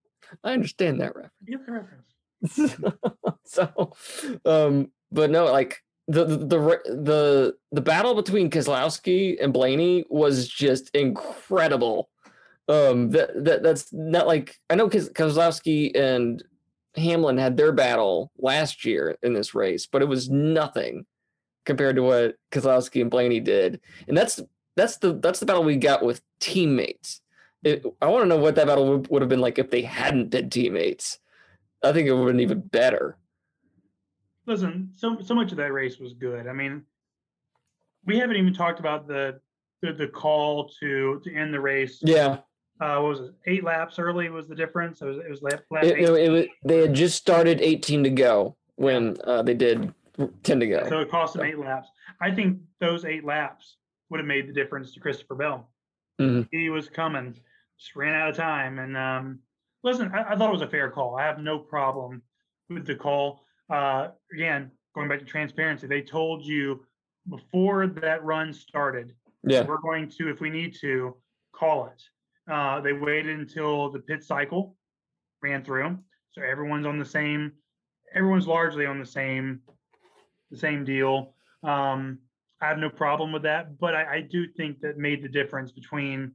[0.45, 1.33] I understand that reference.
[1.45, 2.06] You get the reference.
[3.45, 3.93] so,
[4.45, 10.89] um, but no, like the the the the, battle between Keselowski and Blaney was just
[10.95, 12.09] incredible.
[12.69, 16.43] Um, that, that that's not like I know Keselowski and
[16.95, 21.05] Hamlin had their battle last year in this race, but it was nothing
[21.65, 24.41] compared to what Keselowski and Blaney did, and that's
[24.77, 27.21] that's the that's the battle we got with teammates.
[27.63, 29.81] It, I want to know what that battle would, would have been like if they
[29.81, 31.19] hadn't been teammates.
[31.83, 33.17] I think it would have been even better.
[34.45, 36.47] Listen, so so much of that race was good.
[36.47, 36.83] I mean,
[38.05, 39.39] we haven't even talked about the
[39.81, 41.99] the, the call to to end the race.
[42.01, 42.37] Yeah,
[42.79, 43.33] Uh, what was it?
[43.45, 45.01] Eight laps early was the difference.
[45.01, 46.03] It was it was lap, lap it, eight.
[46.25, 49.93] it, was, they had just started 18 to go when uh, they did
[50.43, 50.85] 10 to go.
[50.89, 51.89] So it cost them eight laps.
[52.21, 53.77] I think those eight laps
[54.09, 55.69] would have made the difference to Christopher Bell.
[56.19, 56.47] Mhm.
[56.51, 57.35] He was coming,
[57.77, 58.79] just ran out of time.
[58.79, 59.39] And um,
[59.83, 61.15] listen, I, I thought it was a fair call.
[61.15, 62.21] I have no problem
[62.69, 63.43] with the call.
[63.69, 66.85] Uh, again, going back to transparency, they told you
[67.29, 69.13] before that run started,
[69.43, 71.15] Yeah, we're going to, if we need to,
[71.53, 72.03] call it.
[72.51, 74.75] Uh, they waited until the pit cycle
[75.41, 75.97] ran through,
[76.31, 77.51] so everyone's on the same.
[78.15, 79.59] Everyone's largely on the same,
[80.51, 81.33] the same deal.
[81.63, 82.19] Um,
[82.61, 85.71] I have no problem with that, but I, I do think that made the difference
[85.71, 86.31] between,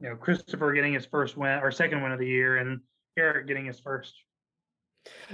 [0.00, 2.80] you know, Christopher getting his first win or second win of the year and
[3.16, 4.14] Eric getting his first.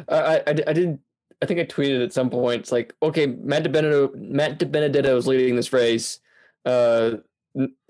[0.09, 0.99] I, I, I di- I did.
[1.43, 2.61] I think I tweeted at some point.
[2.61, 6.21] It's like, okay, Matt DiBenedetto, Matt DiBenedetto is leading this race.
[6.67, 7.13] Uh,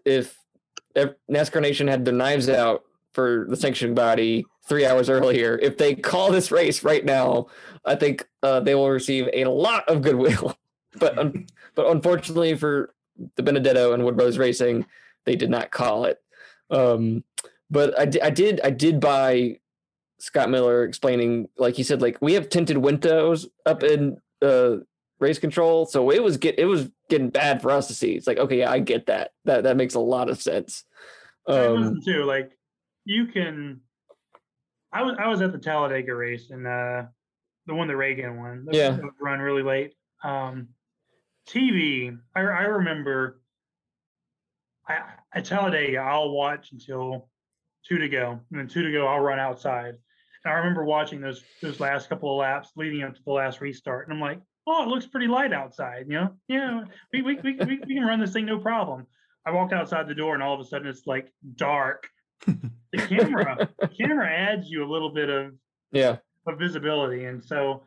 [0.05, 0.39] if,
[0.95, 5.77] if NASCAR Nation had their knives out for the sanctioning body three hours earlier, if
[5.79, 7.49] they call this race right now,
[7.85, 10.57] I think uh, they will receive a lot of goodwill.
[11.01, 11.35] but
[11.75, 12.95] but unfortunately for
[13.37, 14.87] DiBenedetto and Wood Racing,
[15.25, 16.23] they did not call it.
[16.71, 17.25] Um,
[17.71, 19.59] but I, I did I did buy
[20.19, 24.77] Scott Miller explaining, like he said, like we have tinted windows up in uh,
[25.19, 28.13] race control, so it was get it was getting bad for us to see.
[28.13, 29.31] It's like, okay, yeah, I get that.
[29.45, 30.85] That that makes a lot of sense.
[31.47, 32.53] Um, too, like
[33.05, 33.81] you can.
[34.93, 37.05] I was I was at the Talladega race and uh,
[37.67, 38.67] the one the Reagan one.
[38.71, 38.99] Yeah.
[39.21, 39.95] run really late.
[40.25, 40.69] Um,
[41.49, 42.17] TV.
[42.35, 43.40] I I remember.
[44.91, 45.03] I
[45.35, 47.29] at Talladega, I'll watch until
[47.89, 49.95] two to go, and then two to go, I'll run outside.
[50.45, 53.61] And I remember watching those those last couple of laps leading up to the last
[53.61, 56.07] restart, and I'm like, oh, it looks pretty light outside.
[56.09, 59.07] You know, yeah, we we we, we, we can run this thing no problem.
[59.47, 62.09] I walked outside the door, and all of a sudden it's like dark.
[62.47, 65.55] The camera, the camera adds you a little bit of
[65.93, 67.85] yeah, of visibility, and so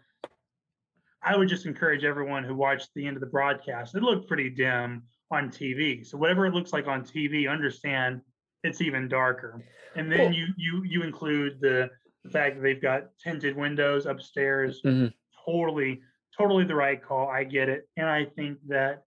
[1.22, 3.96] I would just encourage everyone who watched the end of the broadcast.
[3.96, 6.06] It looked pretty dim on TV.
[6.06, 8.22] So whatever it looks like on TV, understand
[8.64, 9.62] it's even darker.
[9.96, 10.34] And then Cool.
[10.34, 11.90] you you you include the,
[12.24, 14.82] the fact that they've got tinted windows upstairs.
[14.84, 15.14] Mhm.
[15.46, 16.02] Totally,
[16.38, 17.28] totally the right call.
[17.28, 17.90] I get it.
[17.98, 19.04] And I think that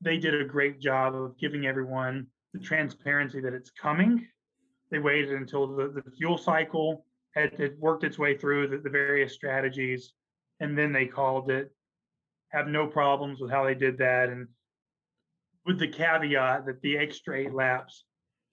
[0.00, 4.26] they did a great job of giving everyone the transparency that it's coming.
[4.90, 8.90] They waited until the, the fuel cycle had, had worked its way through the, the
[8.90, 10.12] various strategies,
[10.60, 11.70] and then they called it.
[12.48, 14.48] Have no problems with how they did that, and
[15.66, 18.04] with the caveat that the extra eight laps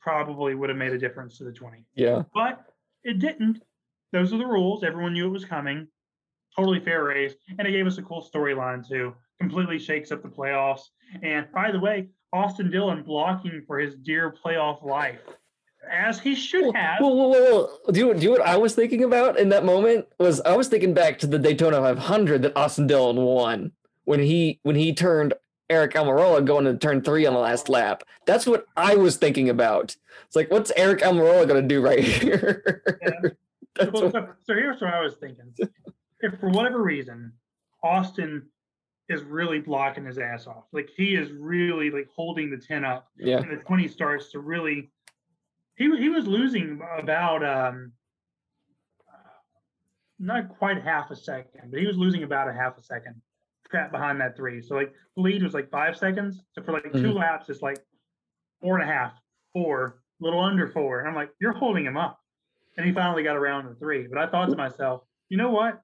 [0.02, 1.86] probably would have made a difference to the 20.
[1.95, 2.23] Yeah.
[2.34, 2.65] But
[3.04, 3.62] it didn't.
[4.12, 4.84] Those are the rules.
[4.84, 5.88] Everyone knew it was coming.
[6.56, 7.34] Totally fair race.
[7.58, 9.13] And it gave us a cool storyline too.
[9.39, 10.82] Completely shakes up the playoffs.
[11.21, 15.21] And by the way, Austin Dillon blocking for his dear playoff life.
[15.91, 17.02] As he should have.
[17.02, 19.65] Well, well, well, well, do you, do you what I was thinking about in that
[19.65, 23.73] moment was I was thinking back to the Daytona 500 that Austin Dillon won
[24.06, 25.34] when he when he turned
[25.69, 28.04] Eric Almirola going to turn three on the last lap.
[28.26, 29.95] That's what I was thinking about.
[30.28, 32.84] It's like, what's Eric Almirola going to do right here?
[33.02, 33.89] Yeah.
[33.91, 35.54] Well, what- so, so here's what I was thinking.
[36.19, 37.34] If for whatever reason,
[37.84, 38.47] Austin
[39.10, 43.08] is really blocking his ass off, like he is really like holding the 10 up,
[43.17, 43.38] yeah.
[43.38, 44.91] and the 20 starts to really
[45.76, 47.91] he he was losing about um
[50.19, 53.15] not quite half a second, but he was losing about a half a second
[53.73, 54.62] trapped behind that three.
[54.62, 56.43] So like the lead was like five seconds.
[56.53, 57.15] So for like two Mhm.
[57.15, 57.77] laps, it's like
[58.62, 59.19] four and a half,
[59.51, 60.99] four, little under four.
[60.99, 62.19] And I'm like, you're holding him up.
[62.77, 64.05] And he finally got around the three.
[64.07, 65.81] But I thought to myself, you know what?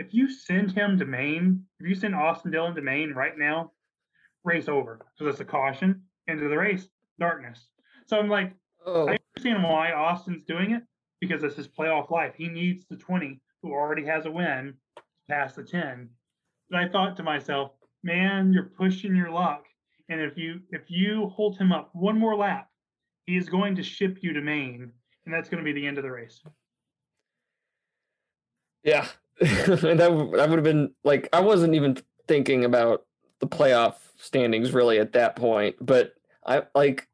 [0.00, 3.72] If you send him to Maine, if you send Austin Dillon to Maine right now,
[4.44, 6.88] race over because it's a caution into the race,
[7.20, 7.70] darkness.
[8.06, 8.52] So I'm like,
[8.84, 10.82] Oh, I understand why Austin's doing it
[11.20, 12.34] because it's his playoff life.
[12.36, 16.10] He needs the 20 who already has a win to pass the 10.
[16.74, 19.64] I thought to myself, man, you're pushing your luck.
[20.08, 22.68] And if you if you hold him up one more lap,
[23.26, 24.92] he is going to ship you to Maine,
[25.24, 26.40] and that's going to be the end of the race.
[28.84, 29.06] yeah.
[29.40, 33.04] that, that would have been like, I wasn't even thinking about
[33.40, 36.14] the playoff standings really at that point, but
[36.46, 37.06] I like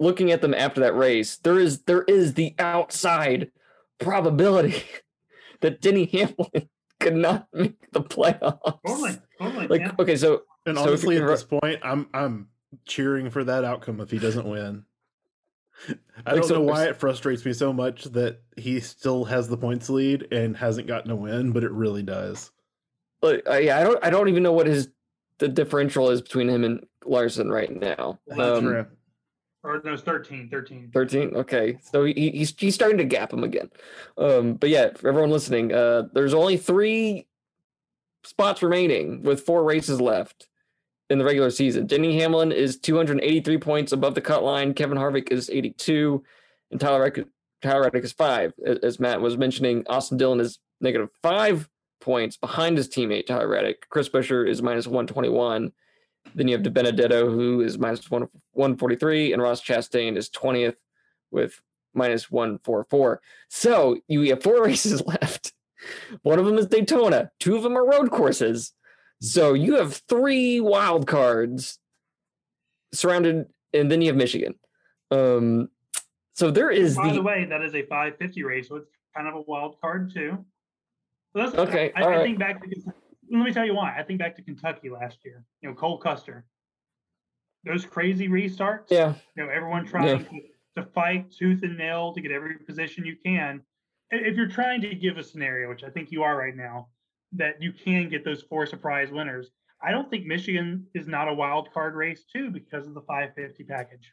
[0.00, 3.52] looking at them after that race, there is there is the outside
[3.98, 4.82] probability
[5.60, 6.68] that Denny Hamlin
[7.04, 8.80] could not make the playoffs.
[8.86, 9.66] Totally, totally.
[9.68, 9.92] Like yeah.
[9.98, 12.48] okay, so And So honestly, at this point, I'm I'm
[12.86, 14.84] cheering for that outcome if he doesn't win.
[15.88, 15.92] I
[16.32, 19.56] Like, don't so know why it frustrates me so much that he still has the
[19.56, 22.50] points lead and hasn't gotten a win, but it really does.
[23.22, 24.88] like, uh, yeah, I don't I don't even know what his
[25.38, 28.18] the differential is between him and Larson right now.
[28.28, 28.86] That's Um, True.
[29.64, 30.90] Or no, it's 13, 13.
[30.92, 31.78] 13 okay.
[31.80, 33.70] So he, he's he's starting to gap him again.
[34.18, 37.26] Um but yeah for everyone listening uh there's only three
[38.24, 40.48] spots remaining with four races left
[41.08, 41.86] in the regular season.
[41.86, 44.74] Denny hamlin is 283 points above the cut line.
[44.74, 46.22] Kevin harvick is 82
[46.70, 47.26] and tyler reddick,
[47.62, 49.84] tyler reddick is five as matt was mentioning.
[49.88, 51.70] Austin dillon is negative five
[52.02, 53.88] points behind his teammate tyler reddick.
[53.88, 55.72] Chris Buescher is minus 121
[56.34, 60.76] then you have DiBenedetto, who is minus one, 143, and Ross Chastain is 20th
[61.30, 61.60] with
[61.94, 63.20] minus 144.
[63.48, 65.52] So you have four races left.
[66.22, 68.72] One of them is Daytona, two of them are road courses.
[69.20, 71.78] So you have three wild cards
[72.92, 74.54] surrounded, and then you have Michigan.
[75.10, 75.68] Um,
[76.34, 79.28] so there is By the the way, that is a 550 race, so it's kind
[79.28, 80.44] of a wild card too.
[81.32, 82.22] So that's, Okay, I, I right.
[82.24, 82.92] think back to
[83.30, 83.96] let me tell you why.
[83.98, 85.44] I think back to Kentucky last year.
[85.60, 86.44] You know, Cole Custer.
[87.64, 88.90] Those crazy restarts.
[88.90, 89.14] yeah.
[89.36, 90.40] You know, everyone trying to,
[90.76, 93.62] to fight tooth and nail to get every position you can.
[94.10, 96.88] If you're trying to give a scenario, which I think you are right now,
[97.32, 99.50] that you can get those four surprise winners.
[99.82, 103.64] I don't think Michigan is not a wild card race too because of the 550
[103.64, 104.12] package.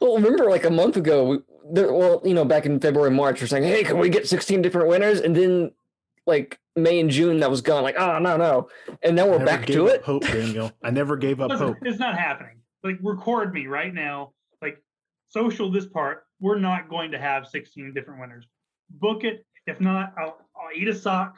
[0.00, 1.38] Well, remember like a month ago, we,
[1.72, 4.62] there, well, you know, back in February, March, we're saying, hey, can we get 16
[4.62, 5.20] different winners?
[5.20, 5.72] And then
[6.26, 7.82] like May and June, that was gone.
[7.82, 8.68] Like, oh, no, no.
[9.02, 10.02] And now we're back to it.
[10.02, 10.72] Hope, Daniel.
[10.82, 11.76] I never gave up Listen, hope.
[11.82, 12.58] It's not happening.
[12.82, 14.32] Like record me right now.
[14.60, 14.82] Like
[15.28, 16.24] social this part.
[16.40, 18.46] We're not going to have 16 different winners.
[18.90, 19.46] Book it.
[19.66, 21.36] If not, I'll, I'll eat a sock.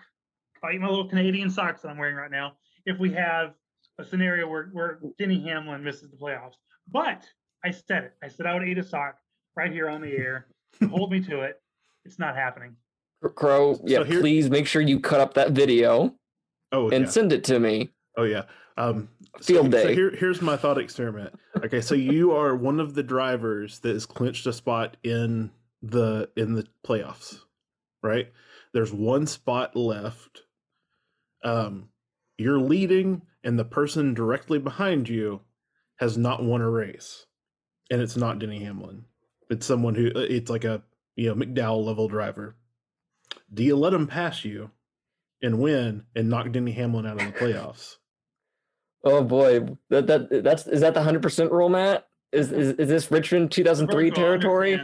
[0.64, 2.54] I'll eat my little Canadian socks that I'm wearing right now.
[2.86, 3.54] If we have
[3.98, 6.54] a scenario where, where Denny Hamlin misses the playoffs.
[6.90, 7.24] But
[7.64, 8.12] I said it.
[8.22, 9.16] I said I would eat a sock
[9.54, 10.46] right here on the air.
[10.90, 11.60] Hold me to it.
[12.04, 12.76] It's not happening.
[13.34, 16.14] Crow, yeah, here- please make sure you cut up that video
[16.72, 17.10] Oh, and yeah.
[17.10, 17.90] send it to me.
[18.16, 18.42] Oh yeah.
[18.76, 19.08] Um,
[19.40, 21.34] Field so, So here, here's my thought experiment.
[21.64, 25.50] Okay, so you are one of the drivers that has clinched a spot in
[25.82, 27.40] the in the playoffs,
[28.02, 28.32] right?
[28.72, 30.42] There's one spot left.
[31.44, 31.88] Um,
[32.38, 35.40] you're leading and the person directly behind you
[35.96, 37.26] has not won a race
[37.90, 39.04] and it's not denny hamlin
[39.48, 40.82] it's someone who uh, it's like a
[41.14, 42.56] you know mcdowell level driver
[43.56, 44.70] do you let him pass you
[45.42, 47.96] and win and knock denny hamlin out of the playoffs
[49.06, 52.08] Oh boy, that that that's is that the hundred percent rule, Matt?
[52.32, 54.80] Is, is is this Richmond two thousand three territory?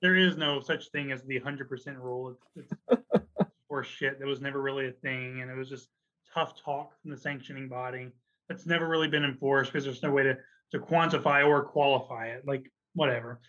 [0.00, 2.36] There is no such thing as the hundred percent rule.
[2.56, 3.24] It's, it's
[3.68, 4.20] or shit.
[4.20, 5.88] That was never really a thing, and it was just
[6.32, 8.12] tough talk from the sanctioning body.
[8.48, 10.36] That's never really been enforced because there's no way to
[10.70, 12.46] to quantify or qualify it.
[12.46, 13.40] Like whatever.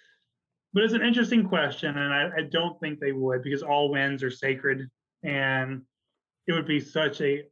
[0.75, 4.21] But it's an interesting question, and I, I don't think they would because all wins
[4.23, 4.89] are sacred,
[5.23, 5.83] and
[6.47, 7.43] it would be such a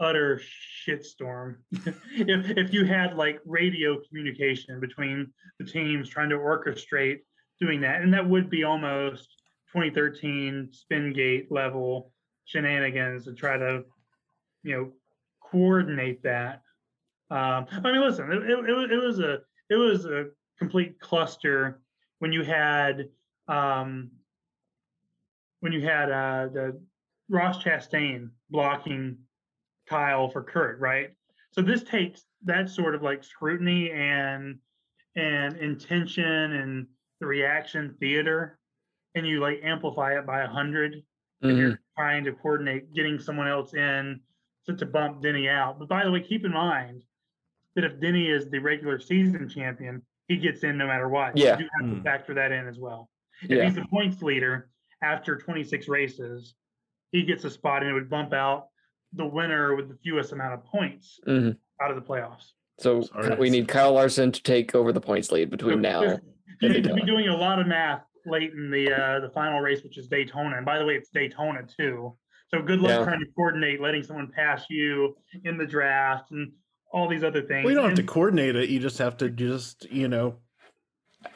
[0.00, 0.40] utter
[0.88, 7.18] shitstorm if if you had like radio communication between the teams trying to orchestrate
[7.60, 9.28] doing that, and that would be almost
[9.74, 12.14] 2013 Spingate level
[12.46, 13.84] shenanigans to try to,
[14.62, 14.92] you know,
[15.42, 16.62] coordinate that.
[17.30, 19.38] Um, I mean, listen, it, it, it was- it was a
[19.68, 21.79] it was a complete cluster
[22.20, 23.08] when you had
[23.48, 24.10] um,
[25.58, 26.80] when you had uh, the
[27.28, 29.18] Ross Chastain blocking
[29.88, 31.10] Kyle for Kurt, right?
[31.50, 34.58] So this takes that sort of like scrutiny and
[35.16, 36.86] and intention and
[37.18, 38.58] the reaction theater,
[39.16, 41.02] and you like amplify it by a hundred.
[41.42, 41.58] And Mhm.
[41.58, 44.20] you're trying to coordinate getting someone else in
[44.66, 45.78] to, to bump Denny out.
[45.78, 47.02] But by the way, keep in mind
[47.74, 51.36] that if Denny is the regular season champion, he gets in no matter what.
[51.36, 51.58] Yeah.
[51.58, 52.04] You do have to Mm.
[52.04, 53.10] factor that in as well.
[53.42, 53.64] If Yeah.
[53.64, 54.70] he's the points leader
[55.02, 56.54] after 26 races,
[57.10, 58.68] he gets a spot and it would bump out
[59.12, 61.56] the winner with the fewest amount of points Mhm.
[61.82, 62.52] out of the playoffs.
[62.78, 63.34] So Sorry.
[63.38, 66.20] we need Kyle Larson to take over the points lead So between now.
[66.60, 69.60] You need to be doing a lot of math late in the uh, the final
[69.60, 70.56] race, which is Daytona.
[70.58, 72.16] And by the way, it's Daytona too.
[72.54, 73.04] So good luck Yeah.
[73.04, 76.52] trying to coordinate letting someone pass you in the draft and
[76.92, 77.64] all these other things.
[77.64, 80.36] well you don't have to coordinate it you just have to just you know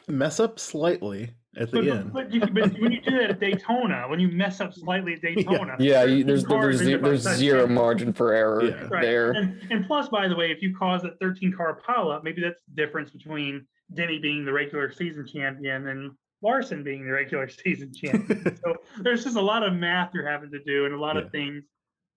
[0.08, 3.38] mess up slightly at the But, end but, you, but when you do that at
[3.40, 6.84] Daytona, when you mess up slightly at Daytona, Yeah, there's you, there's two there's that
[6.84, 7.74] ze- get by there's zero chances.
[7.74, 8.88] margin for error Yeah.
[8.90, 9.02] Right.
[9.02, 9.30] there.
[9.32, 12.60] And, and plus, by the way, if you cause that 13 car pileup, maybe that's
[12.68, 16.10] the difference between Denny being the regular season champion and
[16.42, 18.58] Larson being the regular season champion.
[18.64, 21.22] so there's just a lot of math you're having to do and a lot Yeah.
[21.22, 21.62] of things.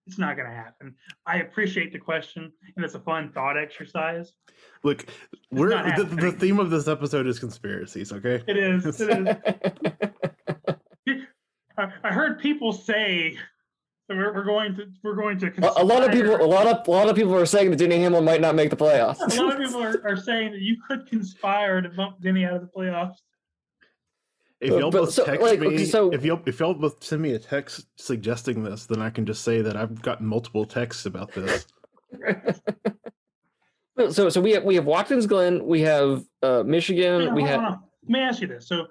[0.08, 0.94] It's not going to happen.
[1.26, 4.32] I appreciate the question, and it's a fun thought exercise.
[4.82, 5.06] look
[5.50, 9.00] we're the, the theme of this episode is conspiracies okay It is.
[9.00, 9.36] It
[11.06, 11.18] is.
[11.78, 13.36] I, I heard people say
[14.08, 15.52] that we're, we're going to we're going to.
[15.62, 17.76] a, a lot of people, a lot of a lot of people are saying that
[17.76, 19.20] Denny Hamlin might not make the playoffs.
[19.20, 22.54] A lot of people are, are saying that you could conspire to bump Denny out
[22.54, 23.16] of the playoffs.
[24.60, 27.02] If y'all but both so, text like, me okay, so- if y'all if y'all both
[27.02, 30.64] send me a text suggesting this then i can just say that i've gotten multiple
[30.64, 31.66] texts about this
[34.10, 37.60] so so we have we have Watkins Glen, we have uh, Michigan, on, we have
[37.60, 37.80] on.
[38.04, 38.68] Let me ask you this.
[38.68, 38.86] So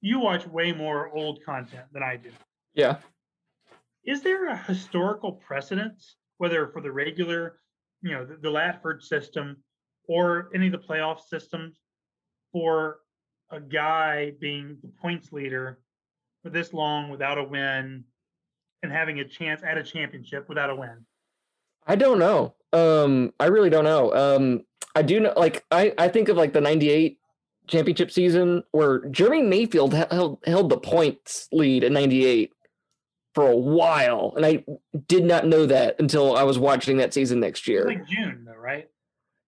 [0.00, 2.30] you watch way more old content than I do.
[2.74, 2.96] yeah.
[4.04, 7.60] Is there a historical precedence, whether for the regular,
[8.02, 9.62] you know, the, the Latford system
[10.08, 11.78] or any of the playoff systems,
[12.50, 12.98] for
[13.52, 15.78] a guy being the points leader
[16.42, 18.04] for this long without a win
[18.82, 21.04] and having a chance at a championship without a win?
[21.86, 22.54] I don't know.
[22.72, 24.12] Um, I really don't know.
[24.12, 24.62] Um,
[24.94, 25.32] I do know.
[25.36, 27.18] Like, I I think of like the '98
[27.66, 32.52] championship season where Jeremy Mayfield held held the points lead in '98
[33.34, 34.64] for a while, and I
[35.08, 37.84] did not know that until I was watching that season next year.
[37.86, 38.88] like June, though, right?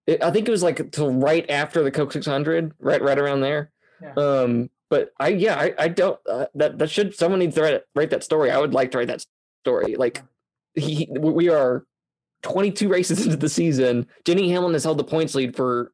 [0.07, 3.41] It, I think it was like till right after the Coke 600, right right around
[3.41, 3.71] there.
[4.01, 4.13] Yeah.
[4.15, 7.81] Um, but I yeah I I don't uh, that that should someone needs to write
[7.95, 8.51] write that story.
[8.51, 9.25] I would like to write that
[9.63, 9.95] story.
[9.95, 10.21] Like
[10.75, 11.85] he we are
[12.43, 14.07] 22 races into the season.
[14.23, 15.91] Denny Hamlin has held the points lead for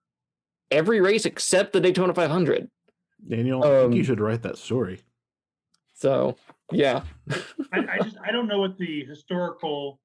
[0.71, 2.69] every race except the Daytona 500.
[3.27, 4.99] daniel i think you Um, should write that story
[5.93, 6.35] So
[6.71, 7.03] yeah,
[7.71, 9.99] I, I just I don't know what the historical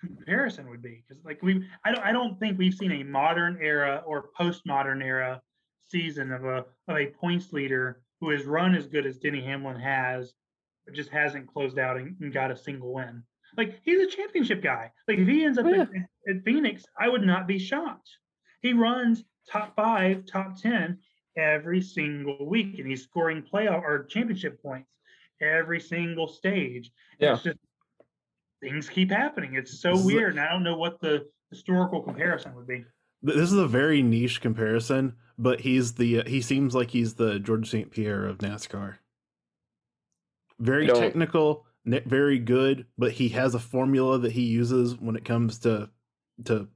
[0.00, 3.58] comparison would be because like we I don't I don't think we've seen a modern
[3.60, 5.40] era or postmodern era
[5.88, 9.78] season of a of a points leader who has run as good as Denny Hamlin
[9.80, 10.32] has,
[10.86, 13.22] but just hasn't closed out and, and got a single win.
[13.56, 14.90] Like he's a championship guy.
[15.06, 15.82] Like if he ends up Oh, yeah.
[15.82, 18.10] at, at Phoenix, I would not be shocked.
[18.62, 20.98] He runs top five, top ten
[21.36, 24.90] every single week, and he's scoring playoff or championship points
[25.40, 26.90] every single stage.
[27.20, 27.34] Yeah.
[27.34, 27.58] It's just
[28.60, 29.54] things keep happening.
[29.54, 32.66] It's so This is a- weird, and I don't know what the historical comparison would
[32.66, 32.84] be.
[33.24, 37.38] Th- this is a very niche comparison but he's the he seems like he's the
[37.38, 38.96] george st pierre of nascar
[40.60, 45.24] very technical ne- very good but he has a formula that he uses when it
[45.24, 45.88] comes to
[46.44, 46.68] to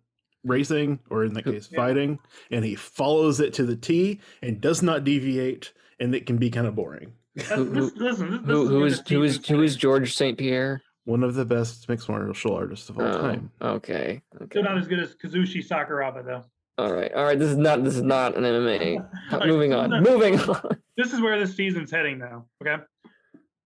[0.45, 1.77] racing or in that case Yeah.
[1.79, 2.19] fighting
[2.51, 6.51] and he follows it to the T and does not deviate and it can be
[6.51, 7.13] kind of boring.
[7.37, 9.63] That's- Who- this- listen, this- this Who who where is the who is season's who
[9.63, 9.77] is.
[9.77, 10.37] George St.
[10.37, 10.83] Pierre?
[11.05, 13.51] One of the best mixed martial artists of all Oh, time.
[13.61, 14.23] Okay.
[14.37, 14.47] Okay.
[14.51, 16.45] Still not as good as Kazushi Sakuraba though.
[16.79, 17.13] All right.
[17.13, 17.39] All right.
[17.39, 19.05] This is not this is not an MMA.
[19.33, 19.91] Okay, Moving on.
[20.03, 20.77] Moving on.
[20.97, 22.45] This is where the season's heading though.
[22.65, 22.83] Okay.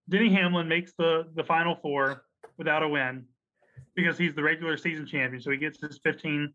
[0.09, 2.23] Denny Hamlin makes the the final four
[2.57, 3.25] without a win
[3.95, 5.39] because he's the regular season champion.
[5.41, 6.51] So he gets his 15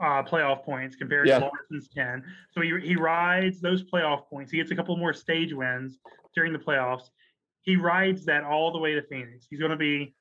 [0.00, 1.38] uh, playoff points compared Yeah.
[1.38, 2.22] to Larson's 10.
[2.52, 4.50] So he, he rides those playoff points.
[4.52, 5.98] He gets a couple more stage wins
[6.34, 7.08] during the playoffs.
[7.62, 9.46] He rides that all the way to Phoenix.
[9.48, 10.14] He's going to be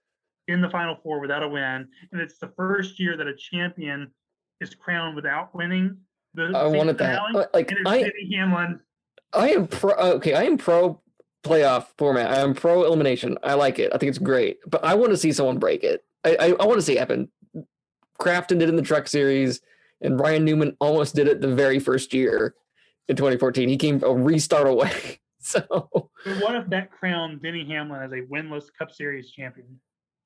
[0.47, 1.87] in the final four without a win.
[2.11, 4.11] And it's the first year that a champion
[4.61, 5.97] is crowned without winning
[6.33, 7.19] the I wanted that.
[7.19, 7.45] finale.
[7.45, 8.79] Uh, like I Hamlin.
[9.33, 9.93] I am pro.
[9.93, 11.01] Okay, I am pro
[11.43, 12.31] playoff format.
[12.31, 13.37] I am pro elimination.
[13.43, 13.91] I like it.
[13.93, 14.57] I think it's great.
[14.67, 16.03] But I want to see someone break it.
[16.23, 17.29] I I, I want to see it happen.
[18.19, 19.61] Crafton did it in the Truck Series,
[20.01, 22.55] and Ryan Newman almost did it the very first year
[23.07, 23.69] in 2014.
[23.69, 25.19] He came a restart away.
[25.41, 25.61] So
[26.25, 29.79] But what if that crowned Denny Hamlin as a winless Cup Series champion?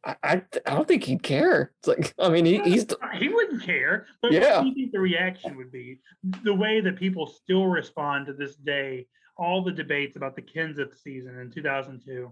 [0.05, 1.71] I, I, I don't think he'd care.
[1.79, 2.85] It's like I mean he, he's
[3.19, 4.07] He wouldn't care.
[4.21, 4.57] But Yeah.
[4.57, 5.99] what do you think the reaction would be?
[6.43, 9.07] The way that people still respond to this day,
[9.37, 12.31] all the debates about the Kenseth season in 2002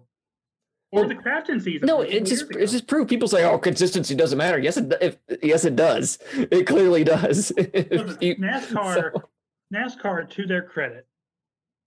[0.92, 1.86] or the Crafton season.
[1.88, 2.02] no.
[2.02, 3.08] It's just it's just proof.
[3.08, 4.60] People say oh consistency doesn't matter.
[4.60, 6.18] Yes it if yes it does.
[6.34, 7.52] It clearly does.
[7.58, 9.30] You- NASCAR, so-
[9.74, 11.08] NASCAR, to their credit,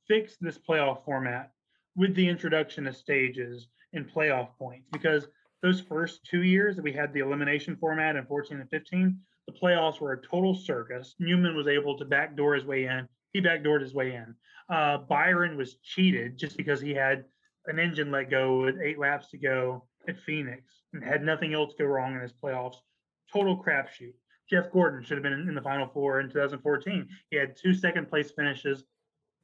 [0.09, 1.51] fixed this playoff format
[1.97, 5.29] with the introduction of stages and playoff points because
[5.63, 9.53] those first two years that we had the elimination format in 14 and 15, the
[9.53, 11.15] playoffs were a total circus.
[11.19, 13.09] Newman was able to backdoor his way in.
[13.33, 14.35] He backdoored his way in.
[14.69, 17.25] Uh, Byron was cheated just because he had
[17.67, 21.75] an engine let go with eight laps to go at Phoenix and had nothing else
[21.79, 22.77] go wrong in his playoffs.
[23.33, 24.15] Total crapshoot.
[24.51, 27.09] Jeff Gordon should have been in the final four in 2014.
[27.31, 28.85] He had two second place finishes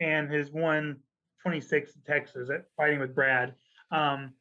[0.01, 0.97] and his one
[1.43, 3.55] 26 at Texas at fighting with Brad.
[3.91, 4.33] Um,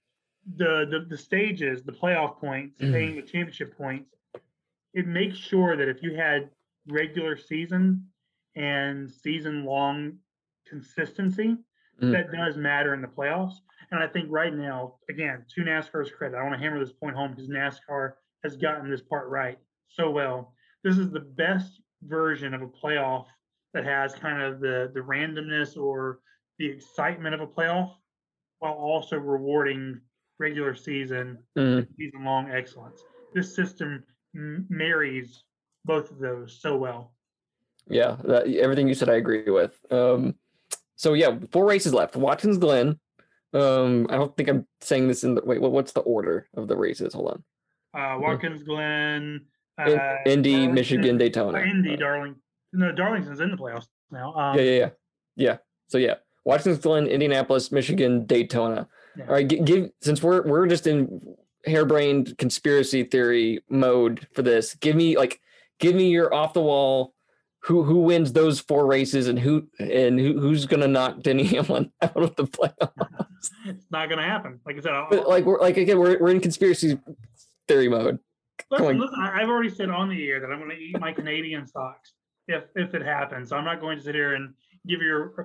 [0.57, 2.91] the, the the stages, the playoff points, Mhm.
[2.91, 4.16] paying the championship points,
[4.93, 6.49] it makes sure that if you had
[6.88, 8.07] regular season
[8.55, 10.18] and season long
[10.68, 11.57] consistency,
[12.01, 12.12] Mm.
[12.14, 13.55] that does matter in the playoffs.
[13.91, 17.16] And I think right now, again, to NASCAR's credit, I want to hammer this point
[17.16, 20.53] home because NASCAR has gotten this part right so well.
[20.84, 23.26] This is the best version of a playoff
[23.74, 26.20] that has kind of the the randomness or
[26.57, 27.93] the excitement of a playoff
[28.59, 29.99] while also rewarding
[30.39, 31.88] regular season Mhm.
[31.97, 33.03] season long excellence.
[33.34, 34.03] This system
[34.36, 35.43] m- marries
[35.86, 37.13] both of those so well.
[37.88, 39.80] Yeah, that, everything you said, I agree with.
[39.91, 40.36] Um,
[40.95, 42.15] so yeah, four races left.
[42.15, 42.99] Watkins Glen.
[43.53, 45.59] Um, I don't think I'm saying this in the wait.
[45.61, 47.13] What, what's the order of the races?
[47.13, 47.43] Hold
[47.93, 47.99] on.
[47.99, 49.45] Uh, Watkins Glen,
[49.80, 51.59] uh, Indy, Darlington- Michigan, uh, Daytona.
[51.61, 52.36] Indy, Uh, Darling.
[52.74, 54.34] No, Darlington's in the playoffs now.
[54.36, 54.89] Um, yeah, yeah, yeah,
[55.36, 55.57] yeah.
[55.88, 56.15] So yeah,
[56.45, 58.88] Watkins Glen, Indianapolis, Michigan, Daytona.
[59.17, 59.26] Yeah.
[59.26, 64.76] All right, gi- give since we're we're just in harebrained conspiracy theory mode for this.
[64.76, 65.41] Give me like,
[65.80, 67.13] give me your off the wall.
[67.63, 71.91] Who who wins those four races and who and who, who's gonna knock Denny Hamlin
[72.01, 73.49] out of the playoffs?
[73.65, 74.59] It's not going to happen.
[74.65, 76.97] Like I said, I'll, But like we're like again we're we're in conspiracy
[77.67, 78.20] theory mode.
[78.72, 81.67] listen, listen, I've already said on the air that I'm going to eat my Canadian
[81.67, 82.13] socks
[82.50, 83.50] if if it happens.
[83.50, 84.54] So I'm not going to sit here and
[84.88, 85.41] give you a,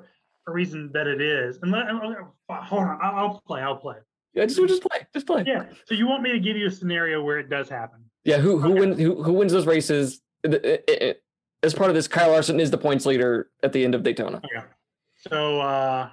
[0.51, 1.59] a reason that it is.
[1.63, 3.61] And let, uh, hold on, I'll, play.
[3.61, 3.97] I'll play.
[4.33, 5.45] Yeah, just just play, just play.
[5.47, 5.67] Yeah.
[5.85, 8.01] So you want me to give you a scenario where it does happen?
[8.25, 8.81] Yeah, who who Okay.
[8.81, 10.21] wins who who wins those races?
[10.43, 11.21] The- it- it-
[11.63, 14.39] As part of this, Kyle Larson is the points leader at the end of Daytona.
[14.39, 14.67] Okay.
[15.29, 16.11] So uh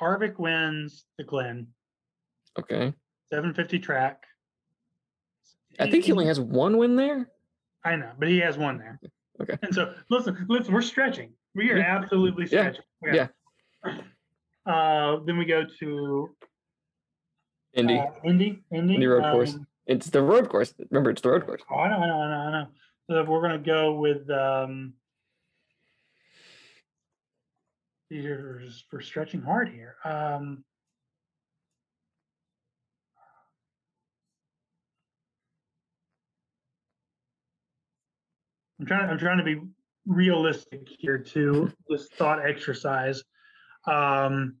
[0.00, 1.68] Harvick wins the Glen,
[2.58, 2.92] Okay,
[3.30, 4.22] 750 track.
[5.80, 7.28] I think he only has one win there.
[7.84, 9.00] I know, but he has one there.
[9.40, 9.58] Okay.
[9.62, 11.32] And so listen, listen, we're stretching.
[11.54, 11.96] We are Yeah.
[11.98, 12.72] absolutely Yeah.
[12.72, 12.84] stretching.
[13.06, 14.00] Okay.
[14.66, 16.36] Uh, then we go to
[17.74, 19.54] Indy, uh, Indy, Indy, Indy road course.
[19.54, 20.72] um, it's the road course.
[20.90, 21.62] Remember, it's the road course.
[21.68, 22.68] Oh, I know, I know, I know, I know.
[23.10, 24.94] So we're gonna go with um.
[28.10, 29.96] These are for stretching hard here.
[30.04, 30.64] Um.
[38.80, 39.10] I'm trying.
[39.10, 39.60] I'm trying to be
[40.06, 43.22] realistic here to this thought exercise.
[43.86, 44.56] Um,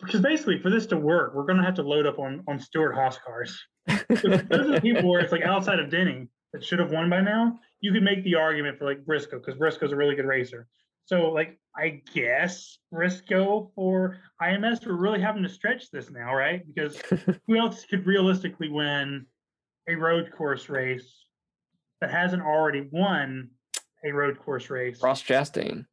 [0.00, 2.58] because basically, for this to work, we're going to have to load up on on
[2.58, 3.58] Stewart-Haas cars.
[3.86, 7.20] Those are the people where it's like outside of Denny that should have won by
[7.20, 7.58] now.
[7.80, 10.66] You could make the argument for like Briscoe because Briscoe's a really good racer.
[11.06, 16.62] So like I guess Briscoe for IMS we're really having to stretch this now, right?
[16.66, 17.00] Because
[17.46, 19.26] who else could realistically win
[19.88, 21.21] a road course race
[22.02, 23.48] that hasn't already won
[24.04, 25.00] a road course race?
[25.00, 25.86] Ross Chastain.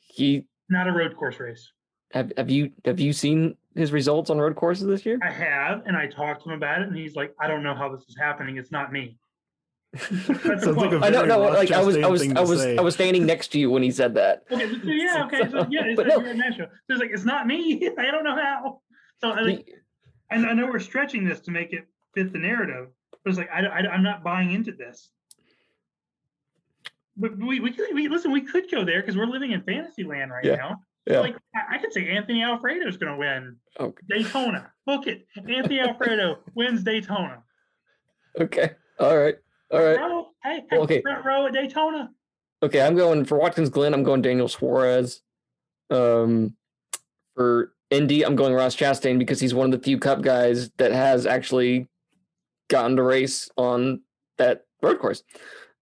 [0.00, 1.70] He Not a road course race.
[2.12, 5.18] have have you have you seen his results on road courses this year?
[5.22, 7.74] I have, and I talked to him about it, and he's like, I don't know
[7.74, 8.56] how this is happening.
[8.56, 9.18] It's not me.
[9.92, 10.94] That's a Sounds like quote.
[10.94, 11.42] a I don't know.
[11.44, 12.76] Ross Like I was, I was, I was, say.
[12.78, 14.44] I was standing next to you when he said that.
[14.50, 16.20] Okay, so- yeah, okay, so yeah, it's like no.
[16.20, 16.68] you're in Nashville.
[16.86, 17.86] So it's like it's not me.
[17.98, 18.80] I don't know how.
[19.20, 19.68] So I, like,
[20.30, 22.88] and I know we're stretching this to make it fit the narrative,
[23.26, 25.10] but it's like I, I am not buying into this.
[27.16, 28.30] But we we could we listen.
[28.30, 30.76] We could go there because we're living in fantasy land right Yeah, now.
[31.06, 31.20] yeah.
[31.20, 34.02] Like I, I could say Anthony Alfredo is going to win Okay.
[34.08, 34.70] Daytona.
[34.86, 35.26] Book it.
[35.36, 37.42] Anthony Alfredo wins Daytona.
[38.38, 38.70] Okay.
[39.00, 39.34] All right.
[39.72, 39.96] All right.
[39.98, 41.02] Row, hey, hey, Okay.
[41.02, 42.10] front row at Daytona.
[42.62, 42.80] Okay.
[42.80, 43.92] I'm going for Watkins Glen.
[43.92, 45.22] I'm going Daniel Suarez.
[45.90, 46.54] Um,
[47.34, 50.92] for Indy, I'm going Ross Chastain because he's one of the few Cup guys that
[50.92, 51.88] has actually
[52.68, 54.00] gotten to race on
[54.38, 55.22] that road course.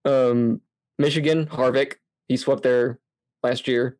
[0.05, 0.61] Um,
[0.99, 1.95] Michigan, Harvick,
[2.29, 2.99] he swept there
[3.43, 3.99] last year,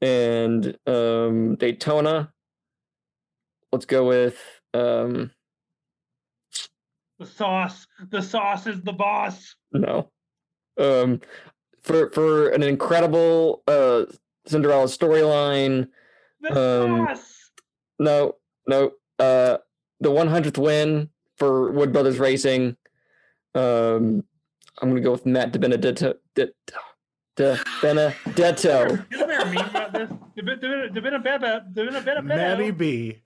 [0.00, 2.32] and um, Daytona.
[3.72, 4.36] Let's go with
[4.74, 5.30] um,
[7.18, 7.86] The sauce.
[8.10, 9.54] The sauce is the boss.
[9.72, 10.10] No.
[10.78, 11.20] Um
[11.82, 14.04] for for an incredible uh
[14.46, 15.88] Cinderella storyline.
[16.40, 17.50] The Um, sauce.
[17.98, 18.36] No,
[18.66, 18.92] no.
[19.18, 19.58] Uh
[20.00, 22.76] the 100th win for Wood Brothers Racing.
[23.54, 24.22] Um
[24.80, 26.14] I'm going to go with Matt DiBenedetto.
[26.34, 26.46] Di-
[27.36, 28.84] De Benedetto.
[29.10, 30.08] Is there a meme about this?
[30.36, 33.22] Bit of Beba, Maddie B.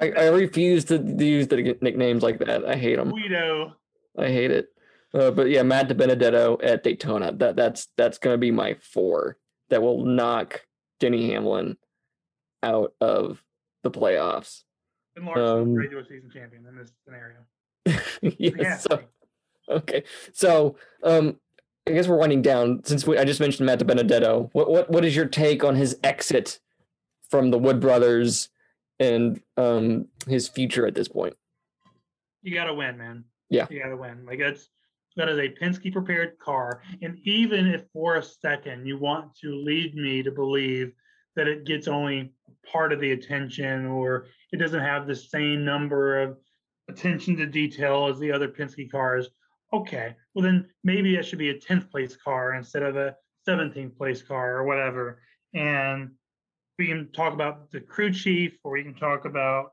[0.00, 2.64] I, I refuse to use the nicknames like that.
[2.64, 3.10] I hate them.
[3.10, 3.76] Guido.
[4.18, 4.68] I hate it.
[5.14, 7.32] Uh, but yeah, Matt DiBenedetto at Daytona.
[7.32, 9.36] That that's that's gonna be my four.
[9.70, 10.62] That will knock
[11.00, 11.76] Denny Hamlin
[12.62, 13.42] out of
[13.82, 14.62] the playoffs.
[15.16, 17.38] And Larson, Um, regular season champion in this scenario.
[18.22, 18.56] yes.
[18.56, 18.76] Yeah.
[18.78, 19.00] So,
[19.68, 20.04] okay.
[20.32, 21.36] So um,
[21.86, 24.50] I guess we're winding down since we, I just mentioned Matt Benedetto.
[24.52, 26.60] What what what is your take on his exit
[27.28, 28.48] from the Wood Brothers
[29.00, 31.34] and um his future at this point?
[32.42, 33.24] You got to win, man.
[33.50, 33.66] Yeah.
[33.70, 34.24] You got to win.
[34.26, 34.68] Like that's
[35.16, 39.54] that is a Penske prepared car, and even if for a second you want to
[39.54, 40.92] lead me to believe
[41.36, 42.32] that it gets only
[42.70, 46.38] part of the attention or it doesn't have the same number of
[46.88, 49.28] attention to detail as the other Penske cars,
[49.72, 53.14] okay, well then maybe it should be a 10th place car instead of a
[53.48, 55.22] 17th place car or whatever.
[55.54, 56.10] And
[56.78, 59.70] we can talk about the crew chief or we can talk about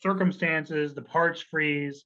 [0.00, 2.04] circumstances, the parts freeze.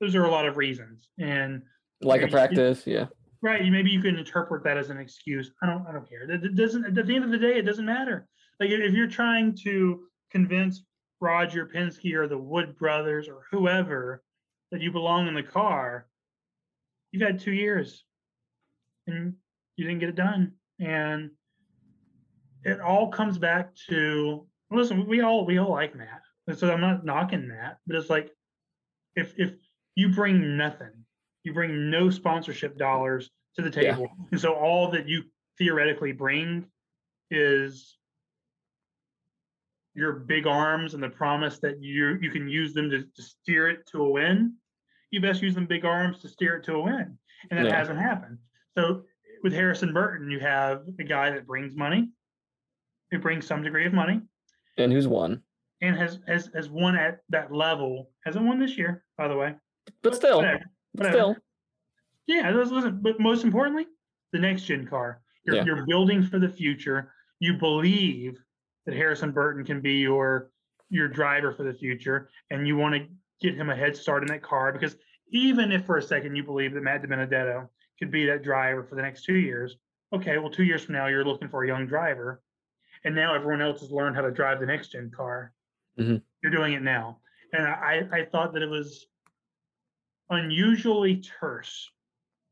[0.00, 1.10] Those are a lot of reasons.
[1.18, 1.62] And
[2.00, 3.06] Like a Yeah, you- practice, yeah.
[3.42, 5.50] right, maybe you can interpret that as an excuse.
[5.62, 6.22] I don't I don't care.
[6.30, 8.26] It it doesn't at the end of the day, it doesn't matter.
[8.60, 10.82] Like if you're trying to convince
[11.20, 14.22] Roger Penske or the Wood brothers or whoever
[14.70, 16.06] that you belong in the car,
[17.10, 18.04] you've had two years
[19.06, 19.34] and
[19.76, 20.52] you didn't get it done.
[20.78, 21.30] And
[22.64, 26.22] it all comes back to listen, we all we all like Matt.
[26.46, 28.30] And So I'm not knocking Matt, but it's like
[29.16, 29.54] if if
[29.96, 30.92] you bring nothing,
[31.44, 33.92] you bring no sponsorship dollars to the Yeah.
[33.94, 34.08] table.
[34.30, 35.24] And so all that you
[35.58, 36.66] theoretically bring
[37.30, 37.97] is
[39.98, 43.68] your big arms and the promise that you you can use them to, to steer
[43.68, 44.54] it to a win.
[45.10, 47.18] You best use them big arms to steer it to a win.
[47.50, 47.76] And that Yeah.
[47.76, 48.38] hasn't happened.
[48.76, 49.04] So
[49.42, 52.10] with Harrison Burton, you have a guy that brings money,
[53.10, 54.20] who brings some degree of money,
[54.76, 55.42] And who's won?
[55.80, 58.10] and has has has won at that level.
[58.24, 59.54] Hasn't won this year, by the way.
[60.02, 60.64] But still, Whatever.
[60.94, 61.36] but still.
[62.26, 63.86] Yeah, listen, listen, but most importantly,
[64.32, 65.22] the next gen car.
[65.44, 65.64] You're, Yeah.
[65.64, 67.12] you're building for the future.
[67.40, 68.38] You believe
[68.88, 70.50] that Harrison Burton can be your
[70.88, 73.06] your driver for the future, and you want to
[73.38, 74.96] get him a head start in that car because
[75.28, 77.68] even if for a second you believe that Matt DiBenedetto
[77.98, 79.76] could be that driver for the next two years,
[80.14, 82.40] okay, well, two years from now you're looking for a young driver,
[83.04, 85.52] and now everyone else has learned how to drive the next gen car.
[85.98, 86.22] Mhm.
[86.42, 87.20] You're doing it now,
[87.52, 89.06] and I I thought that it was
[90.30, 91.90] unusually terse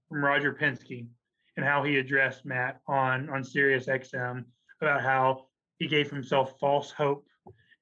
[0.07, 1.09] from Roger Penske
[1.57, 4.45] and how he addressed Matt on on Sirius XM
[4.82, 5.47] about how
[5.79, 7.27] he gave himself false hope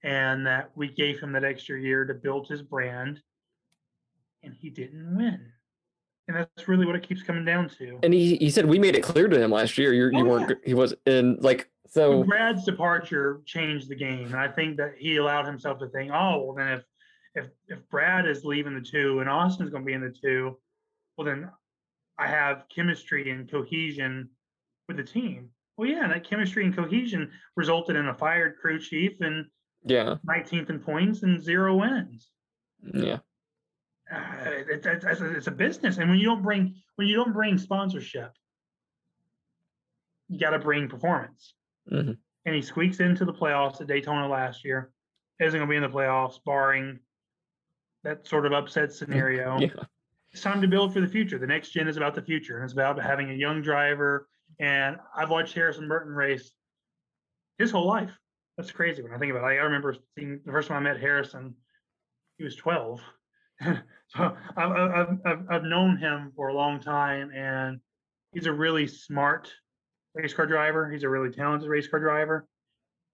[0.03, 3.21] and that we gave him that extra year to build his brand
[4.43, 5.41] and he didn't win.
[6.27, 7.99] And that's really what it keeps coming down to.
[8.03, 9.93] And he, he said we made it clear to him last year.
[9.93, 14.37] You you Oh, weren't he was and like so Brad's departure changed the game, and
[14.37, 16.85] I think that he allowed himself to think, oh, well, then if
[17.35, 20.57] if if Brad is leaving the two and Austin's going to be in the two,
[21.17, 21.51] well, then
[22.19, 24.31] I have chemistry and cohesion
[24.89, 25.51] with the team.
[25.77, 29.47] Well, yeah, that chemistry and cohesion resulted in a fired crew chief and
[29.85, 30.16] Yeah.
[30.27, 32.31] 19th in points and zero wins.
[32.83, 33.18] Yeah.
[34.12, 37.16] Uh, it, it, it's, a, it's a business, and when you don't bring when you
[37.16, 38.33] don't bring sponsorship,
[40.29, 41.55] you got to bring performance.
[41.91, 42.18] Mhm.
[42.47, 44.93] And he squeaks into the playoffs at Daytona last year.
[45.41, 47.01] Isn't going to be in the playoffs, barring
[48.05, 49.59] that sort of upset scenario.
[49.59, 49.68] Yeah.
[50.33, 51.39] It's time to build for the future.
[51.39, 54.29] The next gen is about the future, and it's about having a young driver.
[54.59, 56.53] And I've watched Harrison Burton race
[57.59, 58.11] his whole life.
[58.57, 59.55] That's crazy when I think about it.
[59.55, 61.55] I remember seeing the first time I met Harrison,
[62.39, 63.01] he was 12.
[63.63, 64.73] so I've,
[65.25, 67.81] I've, I've, known him for a long time, and
[68.33, 69.51] he's a really smart
[70.15, 70.91] race car driver.
[70.91, 72.47] He's a really talented race car driver.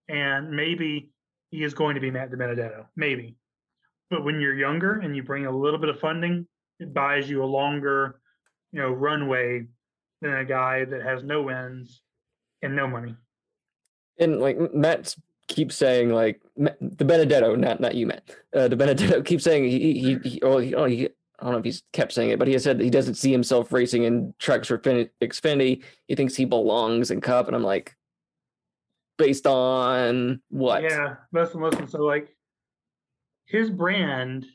[0.08, 1.10] And maybe
[1.50, 2.86] he is going to be Matt DiBenedetto.
[2.96, 3.36] Maybe.
[4.10, 6.46] But when you're younger and you bring a little bit of funding,
[6.80, 8.20] it buys you a longer,
[8.72, 9.66] you know, runway
[10.20, 12.02] than a guy that has no wins
[12.62, 13.16] and no money.
[14.18, 15.14] And like Matt
[15.48, 18.30] keeps saying, like DiBenedetto, not not you, Matt.
[18.54, 21.08] Uh, DiBenedetto keeps saying he he, he, oh, he, oh, he
[21.38, 23.32] I don't know if he's kept saying it, but he has said he doesn't see
[23.32, 25.82] himself racing in trucks for Fin- Xfinity.
[26.06, 27.96] He thinks he belongs in Cup, and I'm like,
[29.16, 30.82] based on what?
[30.82, 31.88] Yeah, listen, listen.
[31.88, 32.36] So like
[33.46, 34.46] his brand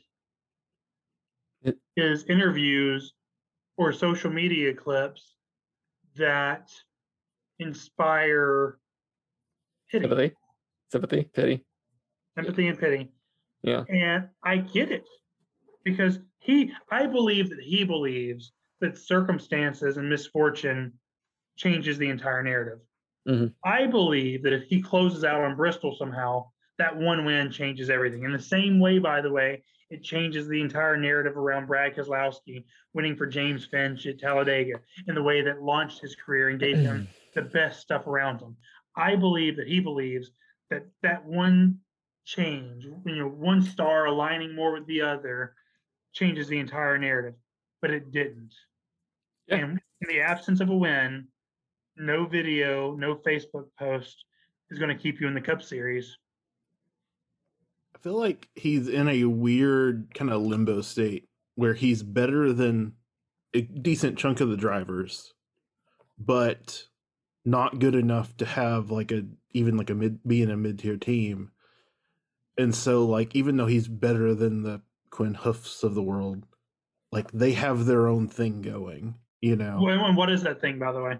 [1.62, 3.14] It- is interviews
[3.76, 5.35] or social media clips
[6.18, 6.70] that
[7.58, 8.78] inspire
[9.90, 10.34] pity, Sympathy,
[10.90, 11.64] sympathy, pity.
[12.36, 13.08] empathy and pity.
[13.62, 13.84] Yeah.
[13.88, 15.04] And I get it
[15.84, 20.92] because he, I believe that he believes that circumstances and misfortune
[21.56, 22.80] changes the entire narrative.
[23.26, 23.54] Mhm.
[23.64, 28.24] I believe that if he closes out on Bristol somehow, that one win changes everything.
[28.24, 32.64] In the same way, by the way, it changes the entire narrative around Brad Keselowski
[32.92, 36.76] winning for James Finch at Talladega in the way that launched his career and gave
[36.76, 38.56] him the best stuff around him.
[38.96, 40.30] I believe that he believes
[40.70, 41.78] that that one
[42.24, 45.54] change, you know, one star aligning more with the other,
[46.12, 47.34] changes the entire narrative,
[47.80, 48.52] but it didn't.
[49.46, 49.56] Yeah.
[49.56, 51.28] And in the absence of a win,
[51.96, 54.24] no video, no Facebook post
[54.70, 56.16] is going to keep you in the Cup Series.
[57.96, 62.92] I feel like he's in a weird kind of limbo state where he's better than
[63.54, 65.32] a decent chunk of the drivers,
[66.18, 66.84] but
[67.44, 70.78] not good enough to have like a even like a mid be in a mid
[70.78, 71.52] tier team.
[72.58, 76.44] And so like even though he's better than the Quin Houffs of the world,
[77.12, 79.86] like they have their own thing going, you know.
[79.88, 81.18] And what is that thing, by the way?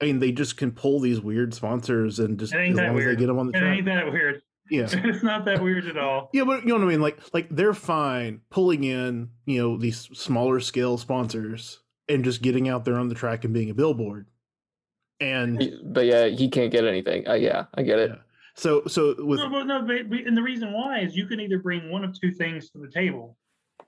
[0.00, 3.16] I mean, they just can pull these weird sponsors and just as long as they
[3.16, 3.76] get them on the It track.
[3.78, 4.42] ain't that weird.
[4.70, 4.88] Yeah.
[4.92, 6.30] it's not that weird at all.
[6.32, 7.00] Yeah, but you know what I mean.
[7.00, 12.68] Like, like they're fine pulling in, you know, these smaller scale sponsors and just getting
[12.68, 14.26] out there on the track and being a billboard.
[15.20, 17.26] And But yeah, he can't get anything.
[17.28, 18.10] Uh, yeah, I get it.
[18.10, 18.16] Yeah.
[18.56, 21.40] so, so with No, but no, but, but- and the reason why is you can
[21.40, 23.36] either bring one of two things to the table.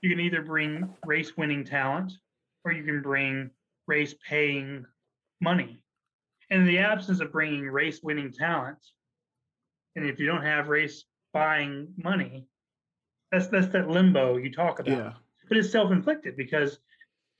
[0.02, 2.12] You can either bring race winning talent
[2.64, 3.50] or you can bring
[3.86, 4.84] race paying
[5.40, 5.78] money.
[6.50, 8.78] And in the absence of bringing race winning talent,
[9.96, 12.46] and if you don't have race buying money,
[13.32, 14.96] that's that's that limbo you talk about.
[14.96, 15.12] yeah,
[15.48, 16.78] But it's self inflicted because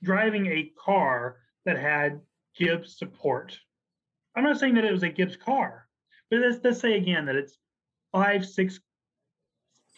[0.03, 2.19] driving a car that had
[2.55, 3.57] Gibbs support.
[4.35, 5.87] I'm not saying that it was a Gibbs car,
[6.29, 7.57] but let's, let's say again that it's
[8.11, 8.79] five, six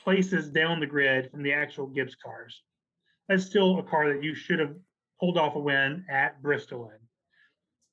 [0.04, 2.62] places down the grid from the actual Gibbs cars.
[3.28, 4.76] That's still a car that you should have
[5.20, 6.98] pulled off a win at Bristol in.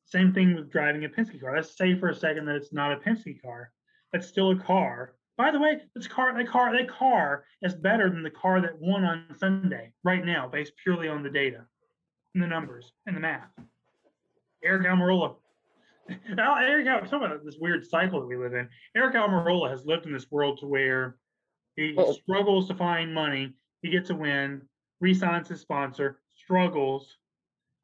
[0.04, 1.56] Same thing with driving a Penske car.
[1.56, 3.72] Let's say for a second that it's not a Penske car.
[4.12, 5.14] That's still a car.
[5.36, 8.78] By the way, this car, that car, that car is better than the car that
[8.80, 11.64] won on Sunday right now, based purely on the data
[12.34, 13.50] and the numbers and the math.
[14.66, 15.36] Aric Almirola.
[16.36, 18.68] Now, Aric, Al- talk about this weird cycle that we live in.
[18.96, 21.16] Aric Almirola has lived in this world to where
[21.74, 23.52] he Well- struggles to find money.
[23.82, 24.62] He gets a win,
[25.00, 27.18] resigns his sponsor, struggles,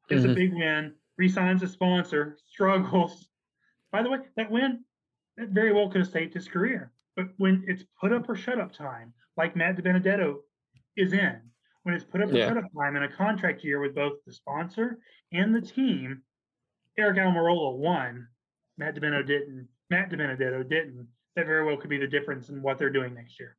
[0.09, 0.35] gets a Mhm.
[0.35, 3.27] big win, resigns a sponsor, struggles.
[3.91, 4.85] By the way, that win,
[5.37, 6.91] that very well could have saved his career.
[7.15, 10.37] But when it's put up or shut up time, like Matt DiBenedetto
[10.97, 11.39] is in,
[11.83, 12.47] when it's put up or Yeah.
[12.49, 14.99] shut up time in a contract year with both the sponsor
[15.31, 16.23] and the team,
[16.99, 18.27] Aric Almirola won.
[18.77, 19.67] Matt DiBenedetto didn't.
[19.89, 21.07] Matt DiBenedetto didn't.
[21.35, 23.57] That very well could be the difference in what they're doing next year.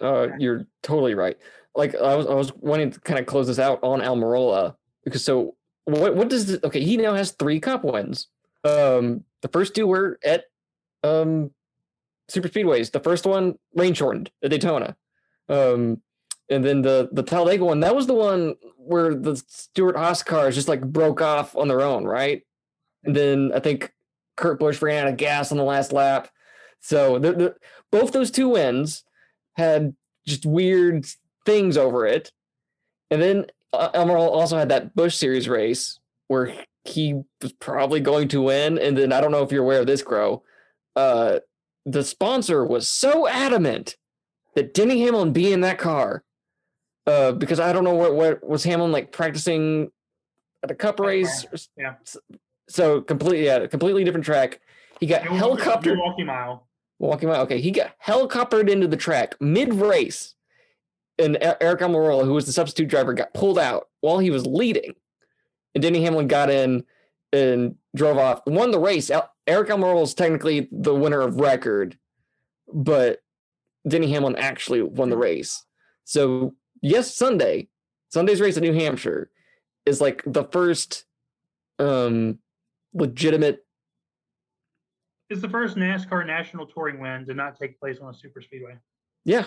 [0.00, 1.36] Uh, you're totally right.
[1.74, 5.24] Like I was, I was wanting to kind of close this out on Almirola because
[5.24, 6.16] so what?
[6.16, 6.82] What does this, okay?
[6.82, 8.28] He now has three Cup wins.
[8.64, 10.44] Um, the first two were at
[11.02, 11.50] um
[12.28, 12.90] super speedways.
[12.90, 14.96] The first one rain shortened at Daytona.
[15.48, 16.00] Um,
[16.48, 20.68] and then the the Talladega one that was the one where the Stewart-Haas cars just
[20.68, 22.42] like broke off on their own, right?
[23.04, 23.92] And then I think
[24.36, 26.28] Kurt Busch ran out of gas on the last lap.
[26.80, 27.54] So the, the,
[27.92, 29.04] both those two wins
[29.54, 29.94] had
[30.26, 31.06] just weird
[31.44, 32.32] things over it.
[33.10, 35.98] And then uh, Almirola also had that Busch Series race
[36.28, 38.78] where he was probably going to win.
[38.78, 40.42] And then I don't know if you're aware of this, Crow.
[40.96, 41.40] Uh,
[41.86, 43.96] the sponsor was so adamant
[44.54, 46.22] that Denny Hamlin be in that car
[47.06, 49.90] uh, because I don't know what what was Hamlin like practicing
[50.62, 51.46] at a Cup race.
[51.76, 51.94] Yeah.
[52.68, 54.60] So completely, yeah, completely different track.
[55.00, 55.96] He got helicoptered.
[55.96, 56.68] Milwaukee Mile.
[57.00, 57.42] Milwaukee Mile.
[57.42, 60.34] Okay, he got helicoptered into the track mid race,
[61.18, 64.94] and Aric Almirola, who was the substitute driver, got pulled out while he was leading,
[65.74, 66.84] and Denny Hamlin got in
[67.32, 69.10] and drove off, won the race.
[69.50, 71.98] Aric Almirola is technically the winner of record,
[72.72, 73.18] but
[73.86, 75.64] Denny Hamlin actually won the race.
[76.04, 77.68] So yes, Sunday,
[78.10, 79.28] Sunday's race in New Hampshire
[79.84, 81.04] is like the first
[81.80, 82.38] um
[82.92, 83.64] legitimate
[85.30, 88.76] it's the first NASCAR national touring win to not take place on a super speedway.
[89.24, 89.46] Yeah.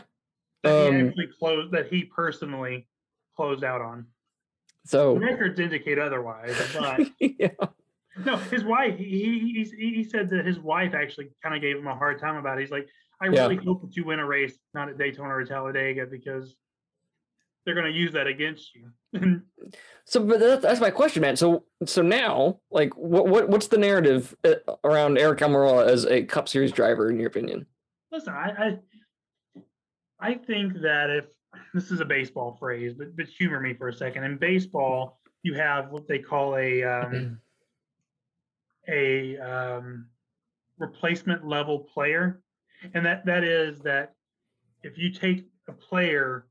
[0.64, 2.88] That um, he actually closed that he personally
[3.36, 4.08] closed out on.
[4.86, 7.50] So the records indicate otherwise, but yeah.
[8.26, 8.98] No, his wife.
[8.98, 12.36] He, he he said that his wife actually kind of gave him a hard time
[12.36, 12.62] about it.
[12.62, 12.88] He's like,
[13.20, 13.62] I really yeah.
[13.62, 16.56] hope that you win a race, not at Daytona or Talladega, because
[17.66, 18.92] they're going to use that against you.
[20.06, 21.36] so, but that's, that's my question, man.
[21.36, 26.24] So, so now, like, what, what what's the narrative uh, around Aric Almirola as a
[26.24, 27.66] Cup Series driver, in your opinion?
[28.12, 28.78] Listen, I,
[29.58, 29.60] I,
[30.20, 31.26] I think that if
[31.74, 34.24] this is a baseball phrase, but but humor me for a second.
[34.24, 37.40] In baseball, you have what they call a um,
[38.88, 40.08] a um,
[40.78, 42.42] replacement level player,
[42.94, 44.14] and that that is that
[44.84, 46.48] if you take a player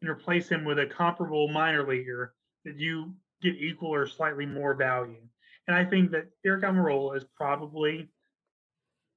[0.00, 4.74] and replace him with a comparable minor leaguer, that you get equal or slightly more
[4.74, 5.20] value.
[5.66, 8.08] And I think that Aric Almirola is probably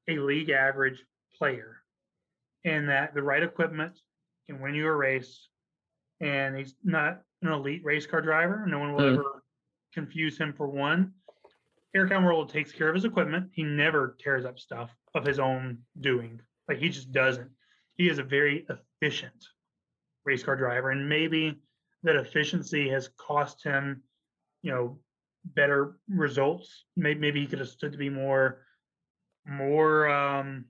[0.07, 1.03] a league average
[1.37, 1.77] player,
[2.63, 3.99] and that the right equipment
[4.47, 5.49] can win you a race.
[6.19, 8.65] And he's not an elite race car driver.
[8.67, 9.13] No one will mm.
[9.13, 9.43] ever
[9.93, 11.13] confuse him for one.
[11.95, 13.49] Aric Almirola takes care of his equipment.
[13.53, 16.41] He never tears up stuff of his own doing.
[16.67, 17.49] Like he just doesn't.
[17.95, 19.45] He is a very efficient
[20.25, 21.59] race car driver, and maybe
[22.03, 24.03] that efficiency has cost him,
[24.61, 24.99] you know,
[25.45, 26.85] better results.
[26.95, 28.65] Maybe maybe he could have stood to be more,
[29.45, 30.65] more, um,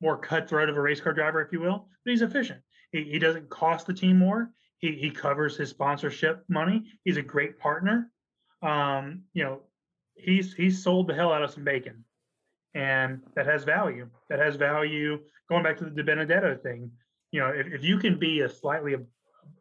[0.00, 1.88] more cutthroat of a race car driver, if you will.
[2.04, 2.60] But he's efficient.
[2.92, 4.50] He, he doesn't cost the team more.
[4.78, 6.90] He he covers his sponsorship money.
[7.04, 8.10] He's a great partner.
[8.62, 9.60] Um, you know,
[10.14, 12.04] he's he's sold the hell out of some bacon,
[12.74, 14.08] and that has value.
[14.28, 15.20] That has value.
[15.48, 16.90] Going back to the DiBenedetto thing,
[17.32, 18.94] you know, if, if you can be a slightly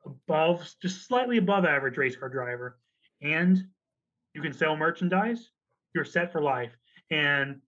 [0.06, 2.78] above, just slightly above average race car driver,
[3.22, 3.64] and
[4.34, 5.50] you can sell merchandise,
[5.96, 6.72] you're set for life.
[7.10, 7.62] And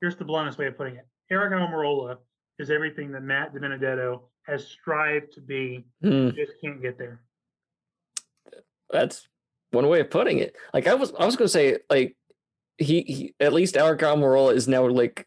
[0.00, 2.18] here's the bluntest way of putting it: Aric Almirola
[2.58, 5.84] is everything that Matt DiBenedetto has strived to be.
[6.02, 6.34] Mm.
[6.34, 7.22] Just can't get there.
[8.90, 9.28] That's
[9.70, 10.56] one way of putting it.
[10.74, 12.16] Like I was, I was going to say, like
[12.78, 15.26] he, he at least Aric Almirola is now like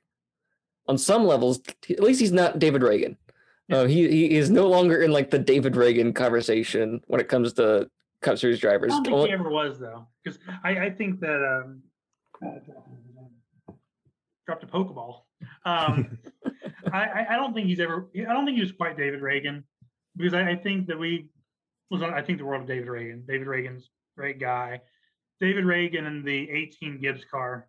[0.87, 3.17] on some levels, at least he's not David Ragan.
[3.71, 7.53] Uh, he he is no longer in like the David Ragan conversation when it comes
[7.53, 7.89] to
[8.21, 8.91] Cup Series drivers.
[8.91, 11.81] I don't think he ever was though, because I, I think that um,
[14.45, 15.21] dropped a pokeball.
[15.65, 16.17] Um,
[16.91, 18.09] I I don't think he's ever.
[18.15, 19.63] I don't think he was quite David Ragan,
[20.17, 21.27] because I, I think that we
[21.89, 23.25] was I think the world of David Ragan.
[23.25, 24.81] David Ragan's great guy.
[25.39, 27.67] David Ragan in the 18 Gibbs car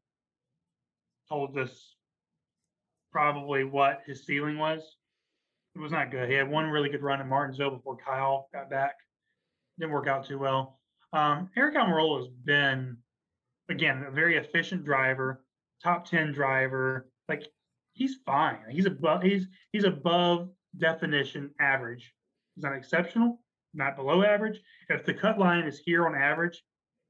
[1.28, 1.94] told us
[3.10, 4.96] probably what his ceiling was.
[5.74, 6.28] It was not good.
[6.28, 8.94] He had one really good run in Martinsville before Kyle got back.
[9.78, 10.78] Didn't work out too well.
[11.12, 12.96] Um, Aric Almirola has been,
[13.68, 15.44] again, a very efficient driver,
[15.82, 17.08] top 10 driver.
[17.28, 17.44] Like
[17.94, 18.58] he's fine.
[18.68, 22.12] He's above he's he's above definition average.
[22.54, 23.40] He's not exceptional,
[23.74, 24.60] not below average.
[24.88, 26.62] If the cut line is here on average,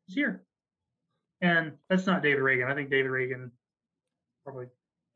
[0.07, 0.45] he's here.
[1.41, 2.71] And that's not David Ragan.
[2.71, 3.51] I think David Ragan
[4.45, 4.67] probably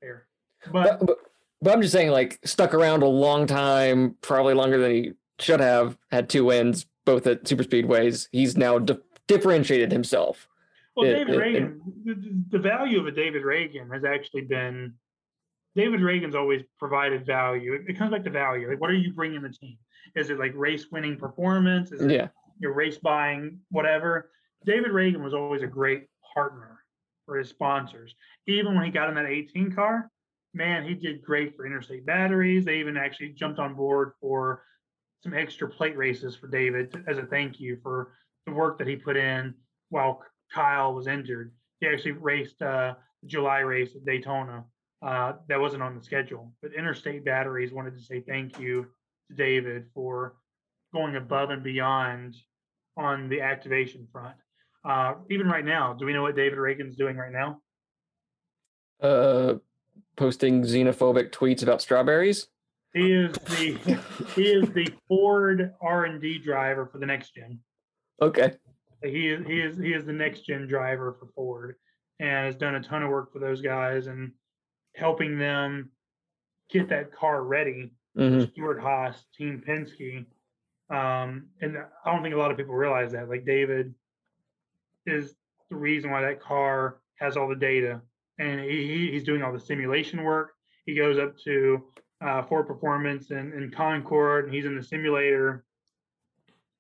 [0.03, 0.27] there.
[0.73, 1.19] But, but, but,
[1.63, 5.61] but I'm just saying, like, stuck around a long time, probably longer than he should
[5.61, 8.29] have, had two wins, both at super speedways.
[8.33, 10.49] He's now di- differentiated himself.
[10.97, 12.21] Well, David it, Ragan, it,
[12.51, 14.95] the, the value of a David Ragan has actually been
[15.79, 17.75] David Ragan's always provided value.
[17.75, 18.69] It, it, comes back to value.
[18.69, 19.79] Like, what are you bringing the team?
[20.15, 21.93] Is it like race winning performance?
[21.93, 22.29] Is it yeah.
[22.59, 24.31] your race buying, whatever?
[24.65, 26.81] David Ragan was always a great partner
[27.27, 28.15] for his sponsors.
[28.47, 30.11] Even when he got in that 18 car,
[30.55, 32.65] man, he did great for interstate batteries.
[32.65, 34.63] They even actually jumped on board for
[35.23, 38.13] some extra plate races for David as a thank you for
[38.47, 39.55] the work that he put in
[39.91, 40.23] while
[40.53, 41.53] Kyle was injured.
[41.81, 42.95] He actually raced uh,
[43.27, 44.65] July race at Daytona.
[45.01, 48.87] Uh, that wasn't on the schedule, but Interstate Batteries wanted to say thank you
[49.29, 50.35] to David for
[50.93, 52.35] going above and beyond
[52.97, 54.35] on the activation front.
[54.85, 57.61] Uh, even right now, do we know what David Ragan's doing right now?
[59.01, 59.55] Uh,
[60.17, 62.49] posting xenophobic tweets about strawberries.
[62.95, 64.01] He is the
[64.35, 67.61] he is the Ford R and D driver for the next gen.
[68.21, 68.53] Okay.
[69.03, 71.77] He is he is he is the next gen driver for Ford,
[72.19, 74.33] and has done a ton of work for those guys and
[74.97, 75.91] helping them
[76.71, 77.93] get that car ready.
[78.19, 80.27] Hmm Stewart-Haas, Team Penske,
[80.91, 83.29] um, and I don't think a lot of people realize that.
[83.29, 83.95] Like David
[85.07, 85.35] is
[85.71, 88.01] the reason why that car has all the data,
[88.39, 90.53] and he, he- he's doing all the simulation work.
[90.87, 91.85] He goes up to
[92.21, 95.65] uh, Ford Performance and, and Concord, and he's in the simulator.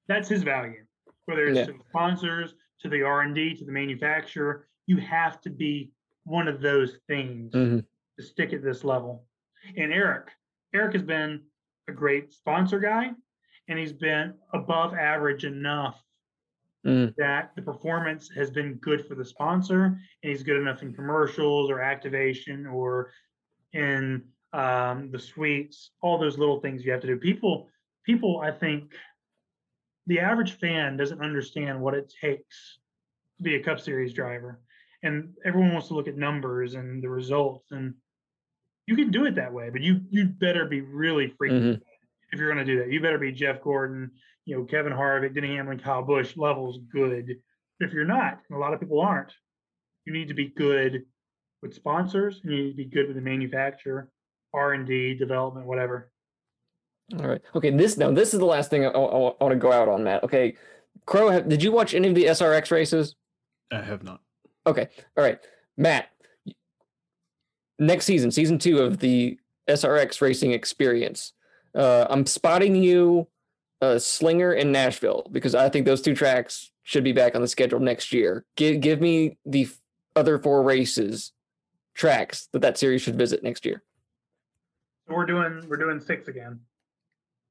[0.08, 0.84] That's his value.
[1.26, 1.66] Whether it's Yeah.
[1.66, 5.92] to sponsors, to the R and D, to the manufacturer, you have to be
[6.24, 7.84] one of those things Mhm.
[8.18, 9.26] to stick at this level.
[9.76, 10.28] And Aric,
[10.74, 11.42] Aric has been
[11.88, 13.10] a great sponsor guy,
[13.68, 16.02] and he's been above average enough
[16.86, 17.14] Mm.
[17.16, 21.70] that the performance has been good for the sponsor, and he's good enough in commercials
[21.70, 23.10] or activation or
[23.72, 27.16] in um, the suites, all those little things you have to do.
[27.18, 27.68] People,
[28.04, 28.94] people, I think
[30.06, 32.78] the average fan doesn't understand what it takes
[33.36, 34.60] to be a Cup Series driver,
[35.02, 37.94] and everyone wants to look at numbers and the results, and
[38.88, 41.80] you can do it that way, but you you better be really freaking Mhm.
[42.32, 42.90] if you're going to do that.
[42.90, 44.10] You better be Jeff Gordon,
[44.46, 47.26] you know, Kevin Harvick, Denny Hamlin, Kyle Busch levels good.
[47.78, 49.32] But if you're not, and a lot of people aren't,
[50.06, 51.04] you need to be good
[51.60, 54.10] with sponsors, and you need to be good with the manufacturer,
[54.54, 56.10] R and D, development, whatever.
[57.18, 57.42] All right.
[57.54, 57.70] Okay.
[57.70, 58.10] This now.
[58.10, 60.24] This is the last thing I, want to go out on, Matt.
[60.24, 60.56] Okay.
[61.04, 63.16] Crow, have, did you watch any of the SRX races?
[63.70, 64.20] I have not.
[64.66, 64.88] Okay.
[65.16, 65.38] All right.
[65.76, 66.08] Matt,
[67.78, 71.32] next season, season two of the SRX racing experience,
[71.74, 73.28] uh, I'm spotting you
[73.80, 77.48] uh, Slinger in Nashville because I think those two tracks should be back on the
[77.48, 78.44] schedule next year.
[78.56, 79.80] Give, give me the f-
[80.16, 81.32] other four races,
[81.94, 83.82] tracks that that series should visit next year.
[85.06, 86.60] We're doing we're doing six again.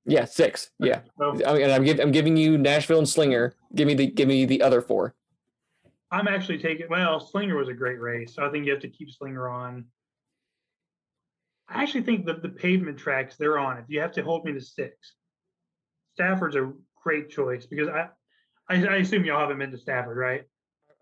[0.06, 0.70] Yeah, six.
[0.80, 1.02] Yeah.
[1.18, 3.56] So I mean, I'm, give, I'm giving you Nashville and Slinger.
[3.76, 5.16] Give me the give me the other four.
[6.12, 8.88] I'm actually taking well, Slinger was a great race, so I think you have to
[8.90, 9.86] keep Slinger on.
[11.70, 14.54] I actually think that the pavement tracks they're on, if you have to hold me
[14.54, 15.14] to six,
[16.14, 16.72] Stafford's a
[17.04, 18.08] great choice because I,
[18.70, 20.44] I, I assume y'all haven't been to Stafford, right?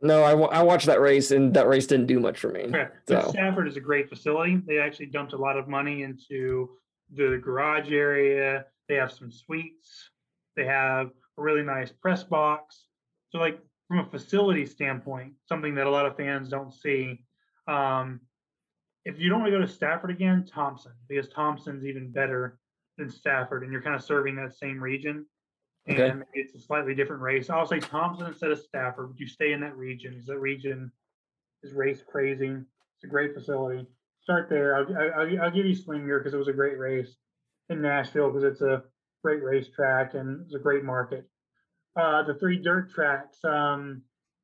[0.01, 2.71] No, I, I watched that race and that race didn't do much for me.
[3.07, 4.61] So- Stafford is a great facility.
[4.67, 6.69] They actually dumped a lot of money into
[7.13, 8.65] the garage area.
[8.89, 10.09] They have some suites.
[10.55, 11.07] They have
[11.37, 12.85] a really nice press box.
[13.29, 17.23] So, like from a facility standpoint, something that a lot of fans don't see.
[17.67, 18.21] Um,
[19.05, 22.57] if you don't want to go to Stafford again, Thompson, because Thompson's even better
[22.97, 25.25] than Stafford, and you're kind of serving that same region.
[25.87, 26.13] And Okay.
[26.13, 27.49] maybe it's a slightly different race.
[27.51, 30.91] I'll say Thompson instead of Stafford, but you stay in that region because that region
[31.61, 32.47] is race crazy.
[32.47, 33.85] It's a great facility.
[34.21, 34.75] Start there.
[34.75, 37.15] I'll, I'll, I'll give you Slinger because it was a great race
[37.69, 38.83] in Nashville because it's a
[39.23, 41.29] great racetrack and it's a great market.
[41.95, 44.01] Uh, the three dirt tracks, um,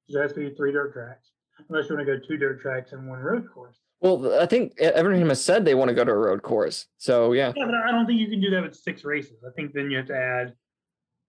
[0.10, 1.32] there has to be three dirt tracks,
[1.70, 3.81] unless you want to go two dirt tracks and one road course.
[4.02, 6.88] Well, I think E- Evernham has said they want to go to a road course.
[6.98, 7.54] So yeah.
[7.56, 9.44] Yeah, but I don't think you can do that with six races.
[9.48, 10.54] I think then you have to add,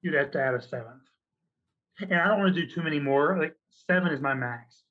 [0.00, 1.02] you'd have to add a seventh.
[2.00, 3.38] And I don't want to do too many more.
[3.38, 3.54] Like
[3.86, 4.84] seven is my max.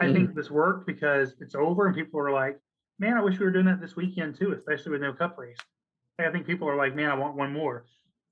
[0.00, 0.38] I think mm-hmm.
[0.38, 2.58] this worked because it's over and people are like,
[2.98, 5.58] man, I wish we were doing that this weekend too, especially with no cup race.
[6.18, 7.86] Like, I think people are like, man, I want one more.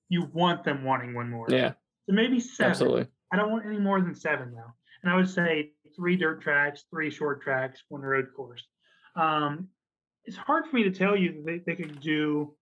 [0.09, 1.47] You want them wanting one more.
[1.49, 1.75] Yeah,
[2.07, 2.71] So maybe seven.
[2.71, 3.07] absolutely.
[3.33, 4.73] I don't want any more than seven though.
[5.03, 8.67] And I would say three dirt tracks, three short tracks, one road course.
[9.17, 9.69] Um,
[10.25, 12.55] it's hard for me to tell you that they, they could do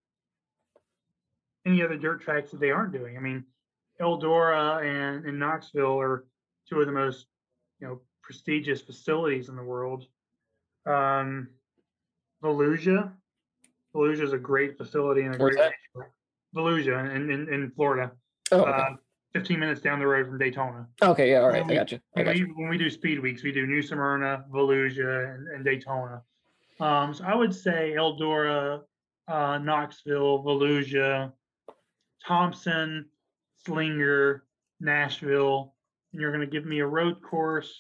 [1.67, 3.17] any other dirt tracks that they aren't doing.
[3.17, 3.45] I mean,
[4.01, 6.25] Eldora and, and Knoxville are
[6.69, 7.27] two of the most,
[7.81, 10.07] you know, prestigious facilities in the world.
[10.87, 11.49] Um,
[12.43, 13.11] Volusia,
[13.95, 15.73] Volusia is a great facility and a Where's great
[16.55, 18.13] Volusia in, in, in Florida.
[18.53, 18.71] Oh, okay.
[18.71, 18.91] Uh,
[19.35, 20.87] 15 minutes down the road from Daytona.
[21.03, 21.31] okay.
[21.31, 21.41] Yeah.
[21.41, 21.63] All right.
[21.63, 21.99] I we- got you.
[22.17, 22.55] I When got we, you.
[22.57, 26.23] when we do speed weeks, we do New Smyrna, Volusia, and, and Daytona.
[26.81, 28.83] Um, so I would say Eldora,
[29.27, 31.33] uh, Knoxville, Volusia,
[32.27, 33.07] Thompson,
[33.65, 34.45] Slinger,
[34.81, 35.75] Nashville,
[36.13, 37.75] and you're going to give me a road course.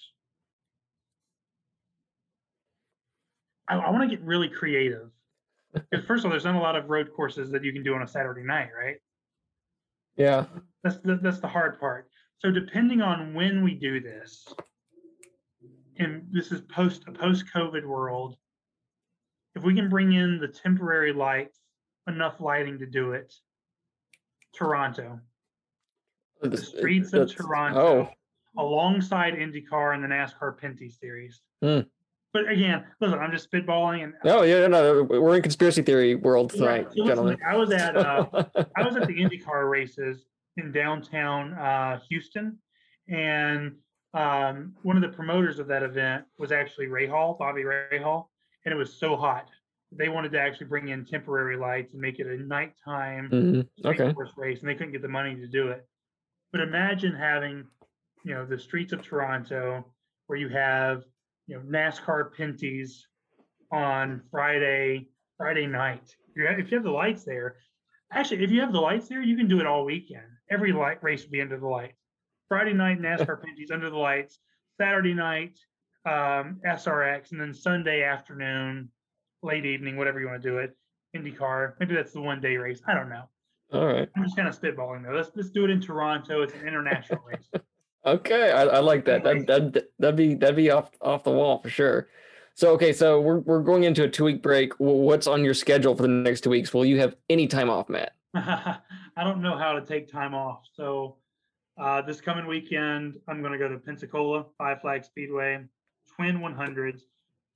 [3.68, 5.10] I, I want to get really creative.
[5.90, 7.94] Because first of all, there's not a lot of road courses that you can do
[7.94, 8.96] on a Saturday night, right?
[10.16, 10.46] Yeah.
[10.82, 12.08] That's the, that's the hard part.
[12.38, 14.46] So depending on when we do this,
[15.98, 18.36] and this is post a post COVID world,
[19.54, 21.58] if we can bring in the temporary lights,
[22.06, 23.34] enough lighting to do it,
[24.54, 25.20] Toronto,
[26.42, 28.62] the streets of Toronto, oh.
[28.62, 31.40] alongside IndyCar and the NASCAR Pinty Series.
[31.62, 31.80] Hmm.
[32.32, 34.04] But again, listen, I'm just spitballing.
[34.04, 36.94] And no, yeah, no, we're in conspiracy theory world tonight, right.
[36.94, 37.38] so gentlemen.
[37.46, 38.26] I was at uh,
[38.76, 40.26] I was at the IndyCar races
[40.56, 42.58] in downtown uh, Houston,
[43.08, 43.76] and
[44.14, 48.26] um, one of the promoters of that event was actually Rahal, Bobby Rahal,
[48.68, 49.48] and it was so hot.
[49.92, 53.86] They wanted to actually bring in temporary lights and make it a nighttime mm-hmm.
[53.88, 54.14] okay.
[54.36, 55.88] race, and they couldn't get the money to do it.
[56.52, 57.64] But imagine having,
[58.26, 59.86] you know, the streets of Toronto
[60.26, 61.04] where you have,
[61.46, 63.06] you know, NASCAR Pinty's
[63.72, 65.08] on Friday
[65.38, 66.14] Friday night.
[66.36, 67.56] If you have the lights there,
[68.12, 70.26] actually, if you have the lights there, you can do it all weekend.
[70.50, 71.96] Every light race would be under the lights.
[72.48, 74.38] Friday night NASCAR Pinty's under the lights.
[74.78, 75.58] Saturday night
[76.08, 78.88] um, SRX, and then Sunday afternoon,
[79.42, 80.76] late evening, whatever you want to do it,
[81.14, 81.74] IndyCar.
[81.78, 82.80] Maybe that's the one day race.
[82.86, 83.24] I don't know.
[83.72, 84.08] All right.
[84.16, 85.14] I'm just kind of spitballing though.
[85.14, 86.42] Let's let's do it in Toronto.
[86.42, 87.48] It's an international race.
[88.06, 89.22] okay, I, I like that.
[89.24, 92.08] That that that'd be that'd be off off the wall for sure.
[92.54, 94.72] So okay, so we're we're going into a two week break.
[94.78, 96.72] What's on your schedule for the next two weeks?
[96.72, 98.12] Will you have any time off, Matt?
[98.34, 98.78] I
[99.18, 100.62] don't know how to take time off.
[100.72, 101.16] So
[101.78, 105.64] uh, this coming weekend, I'm going to go to Pensacola Five Flag Speedway,
[106.18, 107.02] Twin 100s,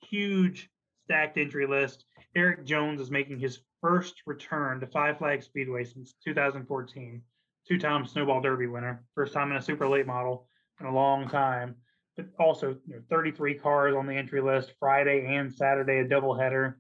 [0.09, 0.71] huge
[1.05, 2.05] stacked entry list.
[2.37, 7.23] Erik Jones is making his first return to Five Flag Speedway since 2014.
[7.67, 10.47] Two-time Snowball Derby winner, first time in a super late model
[10.81, 11.75] in a long time.
[12.17, 14.75] But also, you know, 33 cars on the entry list.
[14.79, 16.75] Friday and Saturday, a doubleheader.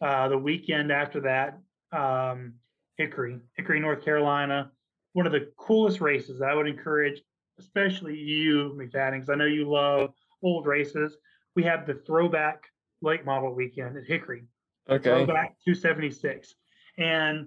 [0.00, 1.58] Uh, the weekend after that,
[1.96, 2.54] um,
[2.96, 4.72] Hickory, Hickory, North Carolina.
[5.12, 6.42] One of the coolest races.
[6.42, 7.20] I would encourage,
[7.58, 10.12] especially you, McFadden, because I know you love
[10.42, 11.16] old races.
[11.56, 12.64] We have the throwback
[13.02, 14.44] late model weekend at Hickory.
[14.88, 15.04] Okay.
[15.04, 16.54] Throwback 276.
[16.98, 17.46] And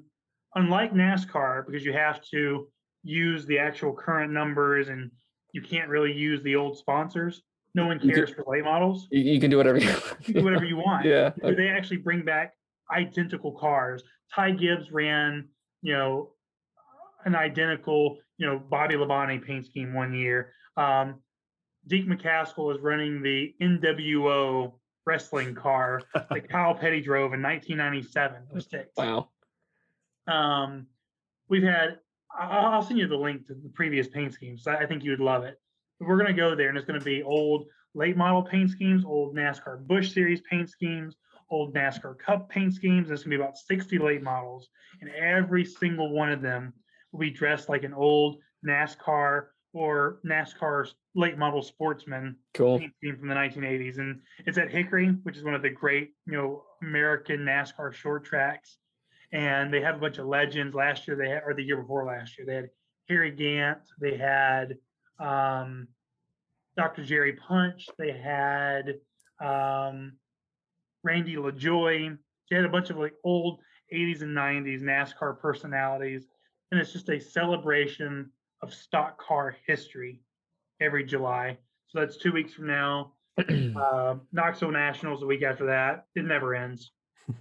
[0.56, 2.68] unlike NASCAR, because you have to
[3.04, 5.12] use the actual current numbers and
[5.54, 7.42] you can't really use the old sponsors.
[7.76, 9.08] No one cares can, for late models.
[9.12, 9.90] You, can do whatever you,
[10.26, 11.06] you do whatever you want.
[11.06, 11.32] yeah.
[11.44, 11.56] Okay.
[11.56, 12.54] They actually bring back
[12.92, 14.04] identical cars.
[14.34, 15.48] Ty Gibbs ran,
[15.82, 16.32] you know,
[17.26, 20.54] an identical, you know, Bobby Labonte paint scheme one year.
[20.78, 21.22] Um,
[21.90, 24.74] Deac McCaskill is running the NWO
[25.06, 28.90] wrestling car that Kyle Petty drove in 1997 or six.
[28.98, 29.30] Wow.
[30.28, 30.88] Um,
[31.50, 32.00] we've had.
[32.36, 34.66] I'll send you the link to the previous paint schemes.
[34.66, 35.60] I think you would love it.
[36.00, 39.06] We're going to go there, and it's going to be old late model paint schemes,
[39.06, 41.16] old NASCAR Busch Series paint schemes,
[41.52, 43.08] old NASCAR Cup paint schemes.
[43.08, 44.70] There's going to be about 60 late models,
[45.02, 46.74] and every single one of them
[47.12, 52.80] will be dressed like an old NASCAR or NASCAR's late model sportsman cool.
[52.80, 53.98] team from the 1980s.
[53.98, 58.24] And it's at Hickory, which is one of the great, you know, American NASCAR short
[58.24, 58.78] tracks.
[59.32, 60.76] And they have a bunch of legends.
[60.76, 62.70] Last year they had, or the year before last year, they had
[63.10, 64.78] Harry Gant, they had
[65.20, 65.88] um,
[66.78, 67.04] Dr.
[67.04, 68.96] Jerry Punch, they had
[69.44, 70.14] um,
[71.04, 72.18] Randy LaJoie.
[72.50, 73.60] They had a bunch of like old
[73.94, 76.28] 80s and 90s NASCAR personalities.
[76.72, 78.32] And it's just a celebration
[78.64, 80.22] of stock car history
[80.82, 81.58] every July.
[81.90, 83.12] So that's two weeks from now.
[83.38, 86.06] uh, Knoxville Nationals the week after that.
[86.16, 86.92] It never ends.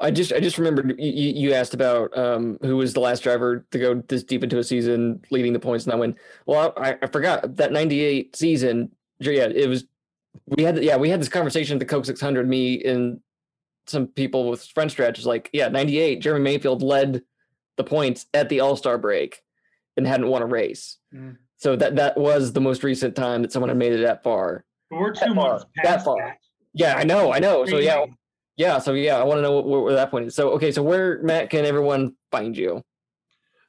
[0.00, 3.66] I just I just remembered you, you asked about um, who was the last driver
[3.70, 6.16] to go this deep into a season, leading the points and I went,
[6.46, 8.90] Well, I, I forgot that '98 season.
[9.20, 9.84] Yeah, it was.
[10.46, 12.48] We had yeah we had this conversation at the Coke 600.
[12.48, 13.20] Me and
[13.86, 16.20] some people with friend stretch like yeah '98.
[16.20, 17.22] Jeremy Mayfield led
[17.76, 19.42] the points at the All Star break
[19.96, 20.98] and hadn't won a race.
[21.14, 21.36] Mm.
[21.56, 24.64] So that that was the most recent time that someone had made it that far.
[24.88, 26.16] But we're two that months far, that far.
[26.18, 26.38] That.
[26.72, 27.66] Yeah, I know, I know.
[27.66, 28.06] So yeah,
[28.56, 28.78] yeah.
[28.78, 30.34] So yeah, I want to know where, where, that point is.
[30.34, 32.82] So okay, so where Matt can everyone find you?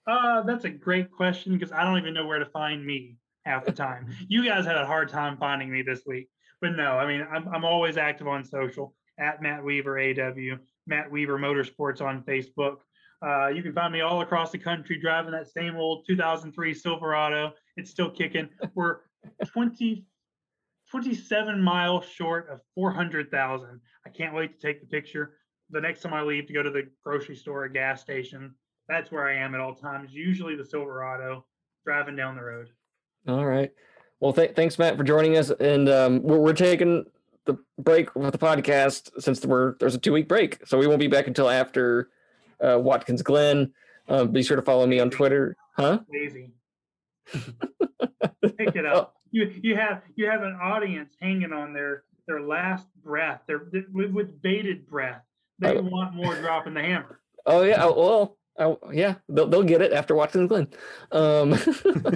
[0.07, 3.65] Uh, that's a great question because I don't even know where to find me half
[3.65, 4.07] the time.
[4.27, 6.29] you guys had a hard time finding me this week,
[6.61, 10.57] but no, I mean I'm I'm always active on social at Matt Weaver AW,
[10.87, 12.77] Matt Weaver Motorsports on Facebook.
[13.25, 17.53] Uh, you can find me all across the country driving that same old 2003 Silverado.
[17.77, 18.49] It's still kicking.
[18.73, 18.97] We're
[19.45, 20.05] 20,
[20.89, 23.79] 27 miles short of 400,000.
[24.05, 25.37] I can't wait to take the picture.
[25.69, 28.55] The next time I leave to go to the grocery store or gas station,
[28.87, 30.11] that's where I am at all times.
[30.13, 31.45] Usually the Silverado
[31.85, 32.69] driving down the road.
[33.27, 33.71] All right.
[34.19, 35.51] Well, th- thanks, Matt, for joining us.
[35.59, 37.05] And um, we're, we're taking
[37.45, 40.65] the break with the podcast since we're, there's a two week break.
[40.65, 42.09] So we won't be back until after
[42.63, 43.73] uh, Watkins Glen.
[44.07, 45.55] Um, be sure to follow me on Twitter.
[45.77, 45.99] Huh?
[46.11, 46.51] Lazy.
[47.33, 49.15] Pick it up.
[49.31, 54.11] you you have you have an audience hanging on their their last breath, their with,
[54.11, 55.21] with bated breath.
[55.59, 55.81] They Oh.
[55.81, 57.19] want more dropping the hammer.
[57.45, 60.67] Oh yeah, oh, well, oh, yeah, they'll they'll get it after watching the Glen.
[61.11, 61.51] Um,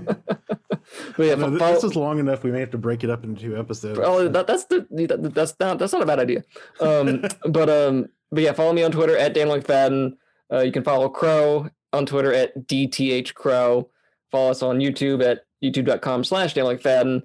[1.17, 2.43] but yeah, No, follow- this is long enough.
[2.43, 3.99] We may have to break it up into two episodes.
[4.03, 6.43] Oh, that, that's the that, that's not that's not a bad idea.
[6.79, 10.17] Um, but um, but yeah, follow me on Twitter at Dan McFadden.
[10.51, 13.89] Uh, you can follow Crow on Twitter at DTH Crow.
[14.31, 17.23] Follow us on YouTube at youtube.com slash Dan McFadden.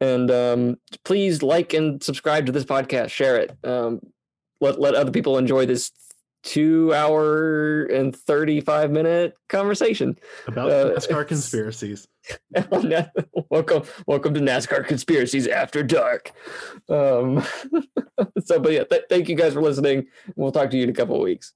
[0.00, 3.10] And um, please like and subscribe to this podcast.
[3.10, 3.56] Share it.
[3.64, 4.00] Um,
[4.60, 5.92] let let other people enjoy this
[6.42, 10.18] two hour and 35 minute conversation.
[10.46, 12.08] About uh, NASCAR conspiracies.
[13.50, 16.32] welcome welcome to NASCAR conspiracies after dark.
[16.88, 17.44] Um,
[18.44, 20.06] so but yeah, th- thank you guys for listening.
[20.36, 21.52] We'll talk to you in a couple of weeks.